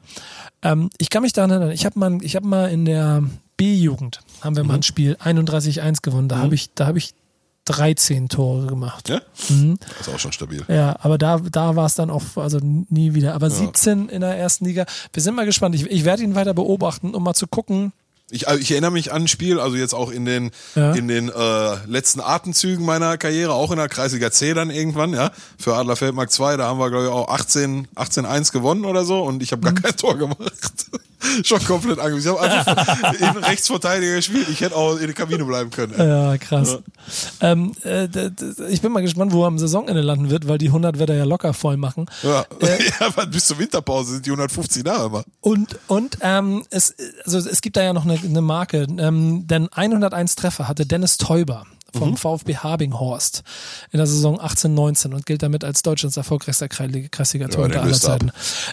[0.62, 3.22] Ähm, ich kann mich daran erinnern, ich habe mal, ich hab mal in der
[3.56, 4.78] B-Jugend, haben wir mal Mhm.
[4.80, 6.28] ein Spiel 31-1 gewonnen.
[6.28, 7.14] Da habe ich, da habe ich
[7.68, 9.08] 13 Tore gemacht.
[9.08, 9.20] Ja?
[9.48, 9.78] Mhm.
[9.98, 10.64] Das ist auch schon stabil.
[10.68, 13.34] Ja, aber da, da war es dann auch, also nie wieder.
[13.34, 14.86] Aber 17 in der ersten Liga.
[15.12, 15.74] Wir sind mal gespannt.
[15.74, 17.92] Ich, ich werde ihn weiter beobachten, um mal zu gucken.
[18.30, 20.92] Ich, also ich erinnere mich an ein Spiel, also jetzt auch in den, Ja.
[20.92, 25.30] in den äh, letzten Atemzügen meiner Karriere, auch in der Kreisliga C dann irgendwann, ja,
[25.58, 29.22] für Adler Feldmark 2, da haben wir, glaube ich, auch 18, 18-1 gewonnen oder so
[29.22, 30.38] und ich habe gar kein Tor gemacht.
[31.44, 32.18] Schon komplett Angst.
[32.18, 35.94] Ich habe einfach in Rechtsverteidiger gespielt, ich hätte auch in der Kabine bleiben können.
[35.98, 36.08] ey.
[36.08, 36.78] Ja, krass.
[37.40, 38.08] Ähm, äh,
[38.68, 41.16] ich bin mal gespannt, wo er am Saisonende landen wird, weil die 100 wird er
[41.16, 42.06] ja locker voll machen.
[42.22, 45.24] Ja, Äh, ja aber bis zur Winterpause sind die 150 da immer.
[45.40, 49.68] Und, und ähm, es, also es gibt da ja noch eine, eine Marke, ähm, denn
[49.72, 51.64] 101 Treffer hatte Dennis Teuber
[51.96, 53.42] vom VfB Habinghorst
[53.92, 57.82] in der Saison 18-19 und gilt damit als Deutschlands erfolgreichster Kreisliga- Kreisliga-Tor Ja, unter der
[57.84, 57.92] aller.
[57.94, 58.30] Zeiten.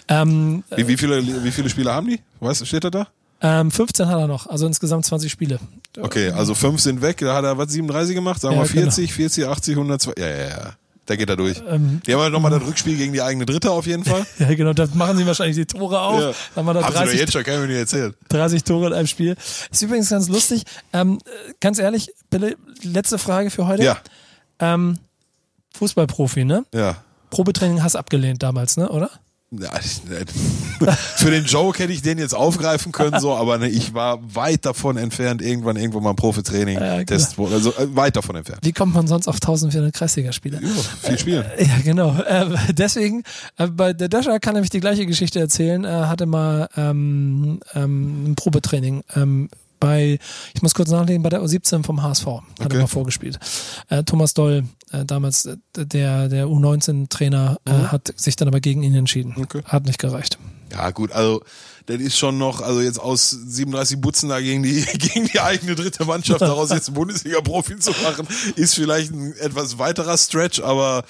[0.08, 2.20] Ähm, Wie, wie, viele, wie viele Spieler haben die?
[2.40, 3.06] Weißt du, steht das da?
[3.42, 5.58] ähm, 15 hat er noch, also insgesamt 20 Spiele.
[6.00, 7.18] Okay, also fünf sind weg.
[7.18, 10.12] Da hat er was 37 gemacht, sagen Ja, wir 40, 40, 80, 102.
[10.18, 10.72] Ja, ja, ja.
[11.06, 11.62] Da geht er durch.
[11.68, 14.26] Ähm, die haben halt nochmal das Rückspiel gegen die eigene Dritte auf jeden Fall.
[14.38, 16.20] Ja, genau, da machen sie wahrscheinlich die Tore auf.
[16.20, 16.26] Ja.
[16.26, 18.14] Dann haben wir da Haben sie doch 30, jetzt schon, kann ich mir nicht erzählen.
[18.28, 19.36] 30 Tore in einem Spiel.
[19.70, 20.64] Ist übrigens ganz lustig.
[20.92, 23.84] Ähm, äh, ganz ehrlich, Bille, letzte Frage für heute.
[23.84, 23.98] Ja,
[24.58, 24.98] Ähm,
[25.78, 26.64] Fußballprofi, ne?
[26.74, 26.96] ja.
[27.30, 29.10] Probetraining hast abgelehnt damals, ne, oder?
[31.16, 34.66] Für den Joke hätte ich den jetzt aufgreifen können, so, aber ne, ich war weit
[34.66, 37.04] davon entfernt, irgendwann irgendwo mal ein Profitraining, Ja, klar.
[37.06, 38.60] Test, also äh, weit davon entfernt.
[38.64, 40.60] Wie kommt man sonst auf 1400 Kreisligaspiele?
[40.62, 40.68] Ja,
[41.08, 41.44] viel spielen.
[41.58, 42.16] Ja, genau.
[42.18, 43.22] Äh, deswegen,
[43.56, 45.84] äh, bei der Döscher kann nämlich die gleiche Geschichte erzählen.
[45.84, 50.18] Er hatte mal ähm, ähm, ein Probetraining ähm, bei,
[50.54, 52.26] ich muss kurz nachlegen, bei der U17 vom HSV.
[52.26, 52.76] Hat Okay.
[52.76, 53.38] er mal vorgespielt.
[53.90, 58.82] Äh, Thomas Doll, äh, damals äh, der, der U19-Trainer, äh, hat sich dann aber gegen
[58.82, 59.34] ihn entschieden.
[59.36, 59.42] Mhm.
[59.44, 59.62] Okay.
[59.64, 60.38] Hat nicht gereicht.
[60.72, 61.42] Ja, gut, also
[61.86, 65.74] das ist schon noch, also jetzt aus 37 Butzen da gegen die, gegen die eigene
[65.74, 68.26] dritte Mannschaft daraus jetzt Bundesliga-Profi zu machen,
[68.56, 71.04] ist vielleicht ein etwas weiterer Stretch, aber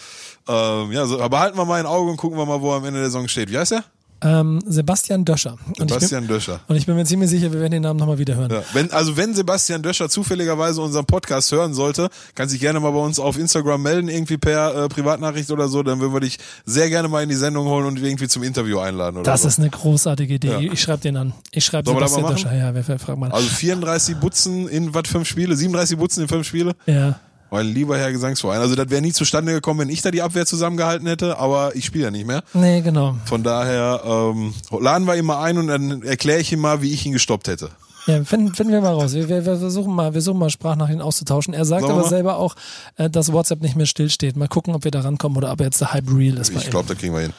[0.48, 2.76] ähm, ja, so, aber halten wir mal ein Auge und gucken wir mal, wo er
[2.76, 3.50] am Ende der Saison steht.
[3.50, 3.84] Wie heißt er?
[4.22, 5.52] Ähm, Sebastian Döscher.
[5.52, 6.60] Und ich bin, Sebastian Döscher.
[6.68, 8.50] und ich bin mir ziemlich sicher, wir werden den Namen nochmal wieder hören.
[8.50, 12.90] Ja, wenn, also wenn Sebastian Döscher zufälligerweise unseren Podcast hören sollte, kann sich gerne mal
[12.92, 16.38] bei uns auf Instagram melden, irgendwie per äh, Privatnachricht oder so, dann würden wir dich
[16.64, 19.48] sehr gerne mal in die Sendung holen und irgendwie zum Interview einladen oder Das so.
[19.48, 20.48] ist eine großartige Idee.
[20.48, 20.60] Ja.
[20.60, 21.32] Ich schreibe den an.
[21.52, 22.54] Ich schreibe Sebastian mal Döscher.
[22.56, 23.30] Ja, wer, wer fragt mal.
[23.30, 25.54] Also 34 Butzen in was fünf Spiele?
[25.54, 26.74] 37 Butzen in fünf Spiele?
[26.86, 27.20] Ja.
[27.51, 28.61] Mein lieber Herr Gesangsverein.
[28.61, 31.84] Also das wäre nie zustande gekommen, wenn ich da die Abwehr zusammengehalten hätte, aber ich
[31.84, 32.42] spiele ja nicht mehr.
[32.55, 33.16] Nee, genau.
[33.26, 36.92] Von daher ähm, laden wir ihn mal ein und dann erkläre ich ihm mal, wie
[36.92, 37.70] ich ihn gestoppt hätte.
[38.07, 39.14] Ja, finden, finden wir mal raus.
[39.14, 41.55] Wir, wir, wir versuchen mal, wir mal Sprachnachrichten auszutauschen.
[41.55, 42.09] Er sagt aber mal?
[42.09, 42.55] selber auch,
[42.97, 44.36] äh, dass WhatsApp nicht mehr stillsteht.
[44.36, 46.88] Mal gucken, ob wir da rankommen oder ob jetzt der Hype real ist Ich glaube,
[46.88, 47.32] das kriegen wir hin.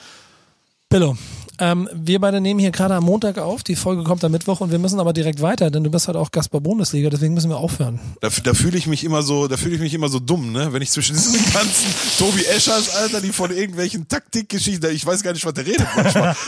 [0.89, 1.18] Billo,
[1.60, 3.64] ähm, wir beide nehmen hier gerade am Montag auf.
[3.64, 6.18] Die Folge kommt am Mittwoch und wir müssen aber direkt weiter, denn du bist halt
[6.18, 7.99] auch Gast bei Bundesliga, deswegen müssen wir aufhören.
[8.22, 10.74] Da, da fühle ich mich immer so, da fühle ich mich immer so dumm, ne?
[10.74, 15.34] Wenn ich zwischen diesen ganzen Tobi Eschers, Alter, die von irgendwelchen Taktikgeschichten, ich weiß gar
[15.34, 16.36] nicht, was der redet manchmal.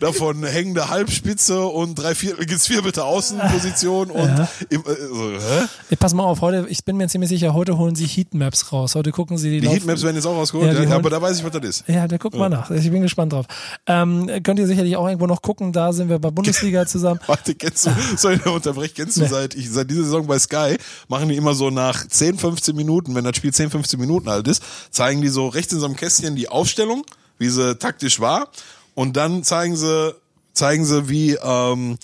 [0.00, 4.48] Davon hängende Halbspitze und drei Viertel gezwirbelte Außenposition und Ja.
[4.70, 5.96] im, äh, so, hä?
[5.96, 8.94] Pass mal auf, heute, ich bin mir ziemlich sicher, heute holen sie Heatmaps raus.
[8.94, 11.20] Heute gucken sie die, Die Lauf- Heatmaps werden jetzt auch rausgeholt, Ja, ja, aber da
[11.20, 11.84] weiß ich, was das ist.
[11.88, 12.70] Ja, da guckt mal nach.
[12.70, 13.46] Ich bin gespannt drauf.
[13.86, 15.72] Ähm, könnt ihr sicherlich auch irgendwo noch gucken.
[15.72, 17.20] Da sind wir bei Bundesliga zusammen.
[17.26, 18.94] Warte, kennst du, soll ich noch unterbrechen?
[18.96, 19.28] Kennst du Nee.
[19.28, 20.76] seit, ich, seit dieser Saison bei Sky,
[21.08, 24.46] machen die immer so nach 10, 15 Minuten, wenn das Spiel 10, 15 Minuten alt
[24.48, 27.04] ist, zeigen die so rechts in so einem Kästchen die Aufstellung,
[27.38, 28.48] wie sie taktisch war,
[28.94, 30.14] und dann zeigen sie,
[30.52, 31.96] zeigen sie, wie, ähm,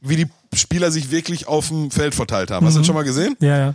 [0.00, 2.66] wie die Spieler sich wirklich auf dem Feld verteilt haben.
[2.66, 3.36] Hast du das schon mal gesehen?
[3.40, 3.74] Ja, ja.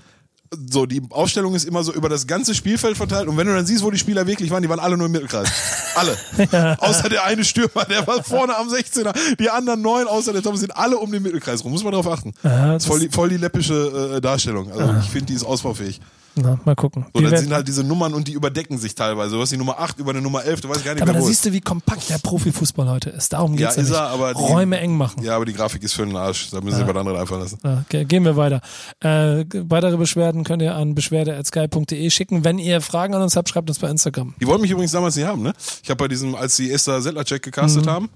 [0.69, 3.65] So, die Aufstellung ist immer so über das ganze Spielfeld verteilt und wenn du dann
[3.65, 5.49] siehst, wo die Spieler wirklich waren, die waren alle nur im Mittelkreis.
[5.95, 6.77] Alle.
[6.79, 9.13] Außer der eine Stürmer, der war vorne am 16er.
[9.37, 11.71] Die anderen neun, außer der Tom, sind alle um den Mittelkreis rum.
[11.71, 12.33] Muss man darauf achten.
[12.43, 14.71] Ja, das ist voll die, voll die läppische äh, Darstellung.
[14.71, 15.99] Also ich finde, die ist ausbaufähig.
[16.37, 17.05] Na, mal gucken.
[17.13, 19.35] So, dann sind halt diese Nummern und die überdecken sich teilweise.
[19.35, 21.21] Du hast die Nummer 8 über eine Nummer 11, du weißt gar nicht aber mehr,
[21.21, 23.33] da siehst du, wie kompakt der Profifußball heute ist.
[23.33, 23.97] Darum Ja, geht's ja, ist nicht.
[23.97, 25.23] er, aber die- Räume eng machen.
[25.23, 26.49] Ja, aber die Grafik ist für den Arsch.
[26.51, 27.59] Da müssen sie was anderes einfallen lassen.
[27.63, 28.61] Ja, ge- gehen wir weiter.
[29.01, 32.43] Äh, weitere Beschwerden könnt ihr an beschwerde.sky.de schicken.
[32.43, 34.33] Wenn ihr Fragen an uns habt, schreibt uns bei Instagram.
[34.39, 35.53] Die wollten mich übrigens damals nicht haben, ne?
[35.83, 38.09] Ich habe bei diesem, als die Esther Sedlacek gecastet haben.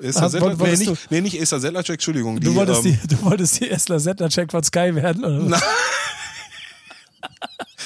[0.00, 0.58] Esther Sedlacek?
[0.60, 2.40] Nee, nicht, nee, nicht Esther Sedlacek, Entschuldigung.
[2.40, 5.50] Du, die, wolltest ähm, die, du wolltest die Esler Settler-Check von Sky werden, oder?
[5.50, 5.62] was?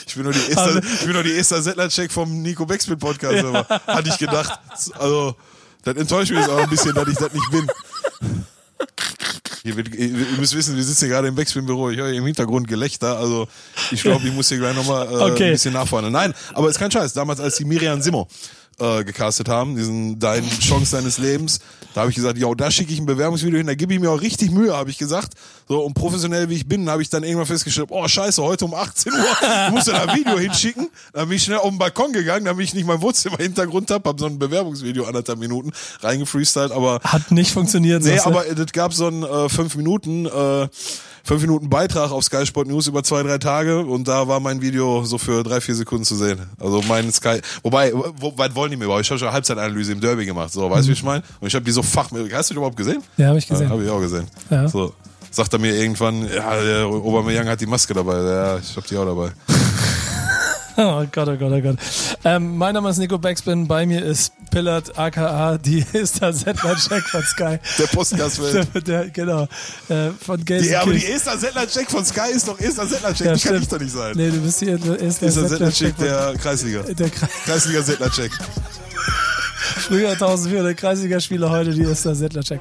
[0.07, 3.45] Ich bin nur die Esther, ich bin nur die Esther Sedlacek vom Nico Backspin Podcast,
[3.45, 4.59] aber hatte ich gedacht.
[4.99, 5.37] Also,
[5.85, 7.67] das enttäuscht mich jetzt auch ein bisschen, dass ich das nicht bin.
[9.65, 9.75] Ihr
[10.39, 11.91] müsst wissen, wir sitzen hier gerade im Backspin-Büro.
[11.91, 13.19] Ich höre im Hintergrund Gelächter.
[13.19, 13.49] Also,
[13.91, 15.47] ich glaube, ich muss hier gleich nochmal äh, Okay.
[15.47, 16.11] ein bisschen nachfahren.
[16.11, 17.13] Nein, aber ist kein Scheiß.
[17.13, 18.29] Damals, als die Miriam Simmo
[18.79, 21.59] äh, gecastet haben, diesen Dein Chance deines Lebens,
[21.99, 24.09] da habe ich gesagt, ja, da schicke ich ein Bewerbungsvideo hin, da gebe ich mir
[24.13, 25.33] auch richtig Mühe, habe ich gesagt.
[25.69, 28.75] So, und professionell wie ich bin, habe ich dann irgendwann festgestellt, oh scheiße, heute um
[28.75, 29.19] 18 Uhr
[29.73, 30.91] musst du da ein Video hinschicken.
[31.13, 34.21] Dann bin ich schnell auf den Balkon gegangen, damit ich nicht mein Wohnzimmer-Hintergrund habe, habe
[34.21, 38.05] so ein Bewerbungsvideo anderthalb Minuten reingefreestylt, aber Hat nicht funktioniert.
[38.05, 40.69] Nee, aber das gab so einen äh, fünf Minuten, äh,
[41.29, 44.63] fünf Minuten Beitrag auf Sky Sport News über zwei, drei Tage und da war mein
[44.63, 46.41] Video so für drei, vier Sekunden zu sehen.
[46.59, 49.05] Also mein Sky, wobei, wo weit wollen die mir überhaupt?
[49.05, 51.23] Ich habe schon Halbzeitanalyse im Derby gemacht, so, weißt du, wie ich meine?
[51.39, 53.03] Und ich habe die so fachmäßig, hast du die überhaupt gesehen?
[53.19, 53.67] Ja, habe ich gesehen.
[53.67, 54.27] Ja, habe ich auch gesehen.
[54.49, 54.67] Ja.
[54.69, 54.95] So.
[55.31, 58.23] Sagt er mir irgendwann, ja, der Aubameyang hat die Maske dabei.
[58.23, 59.31] Ja, ich habe die auch dabei.
[60.81, 61.77] Oh Gott, oh Gott, oh Gott.
[62.25, 67.23] Ähm, mein Name ist Nico Backspin, bei mir ist Pillard, aka die Esther Settler-Check von
[67.23, 67.59] Sky.
[67.79, 68.69] Der Postgastwelt.
[68.75, 69.49] Der, der, genau,
[69.89, 71.13] äh, von Die, aber die Gelsenkirchen.
[71.17, 73.27] Esther Settler-Check von Sky ist doch Esther Settler-Check.
[73.27, 73.63] Ja, die kann stimmt.
[73.63, 74.13] ich doch nicht sein.
[74.17, 76.83] Nee, du bist hier Esther Settler-Check von der Kreisliga.
[76.83, 78.31] der Kre Kreisliga Settler-Check.
[79.59, 82.61] Früher 1400 Kreisligaspieler, heute die Esther Settler-Check.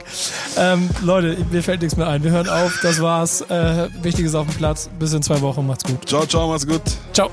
[0.57, 2.24] Ähm, Leute, mir fällt nichts mehr ein.
[2.24, 3.41] Wir hören auf, das war's.
[3.41, 4.89] Äh, Wichtiges auf dem Platz.
[4.97, 5.68] Bis in zwei Wochen.
[5.68, 6.07] Macht's gut.
[6.09, 6.82] Ciao, ciao, mach's gut.
[7.13, 7.30] Ciao.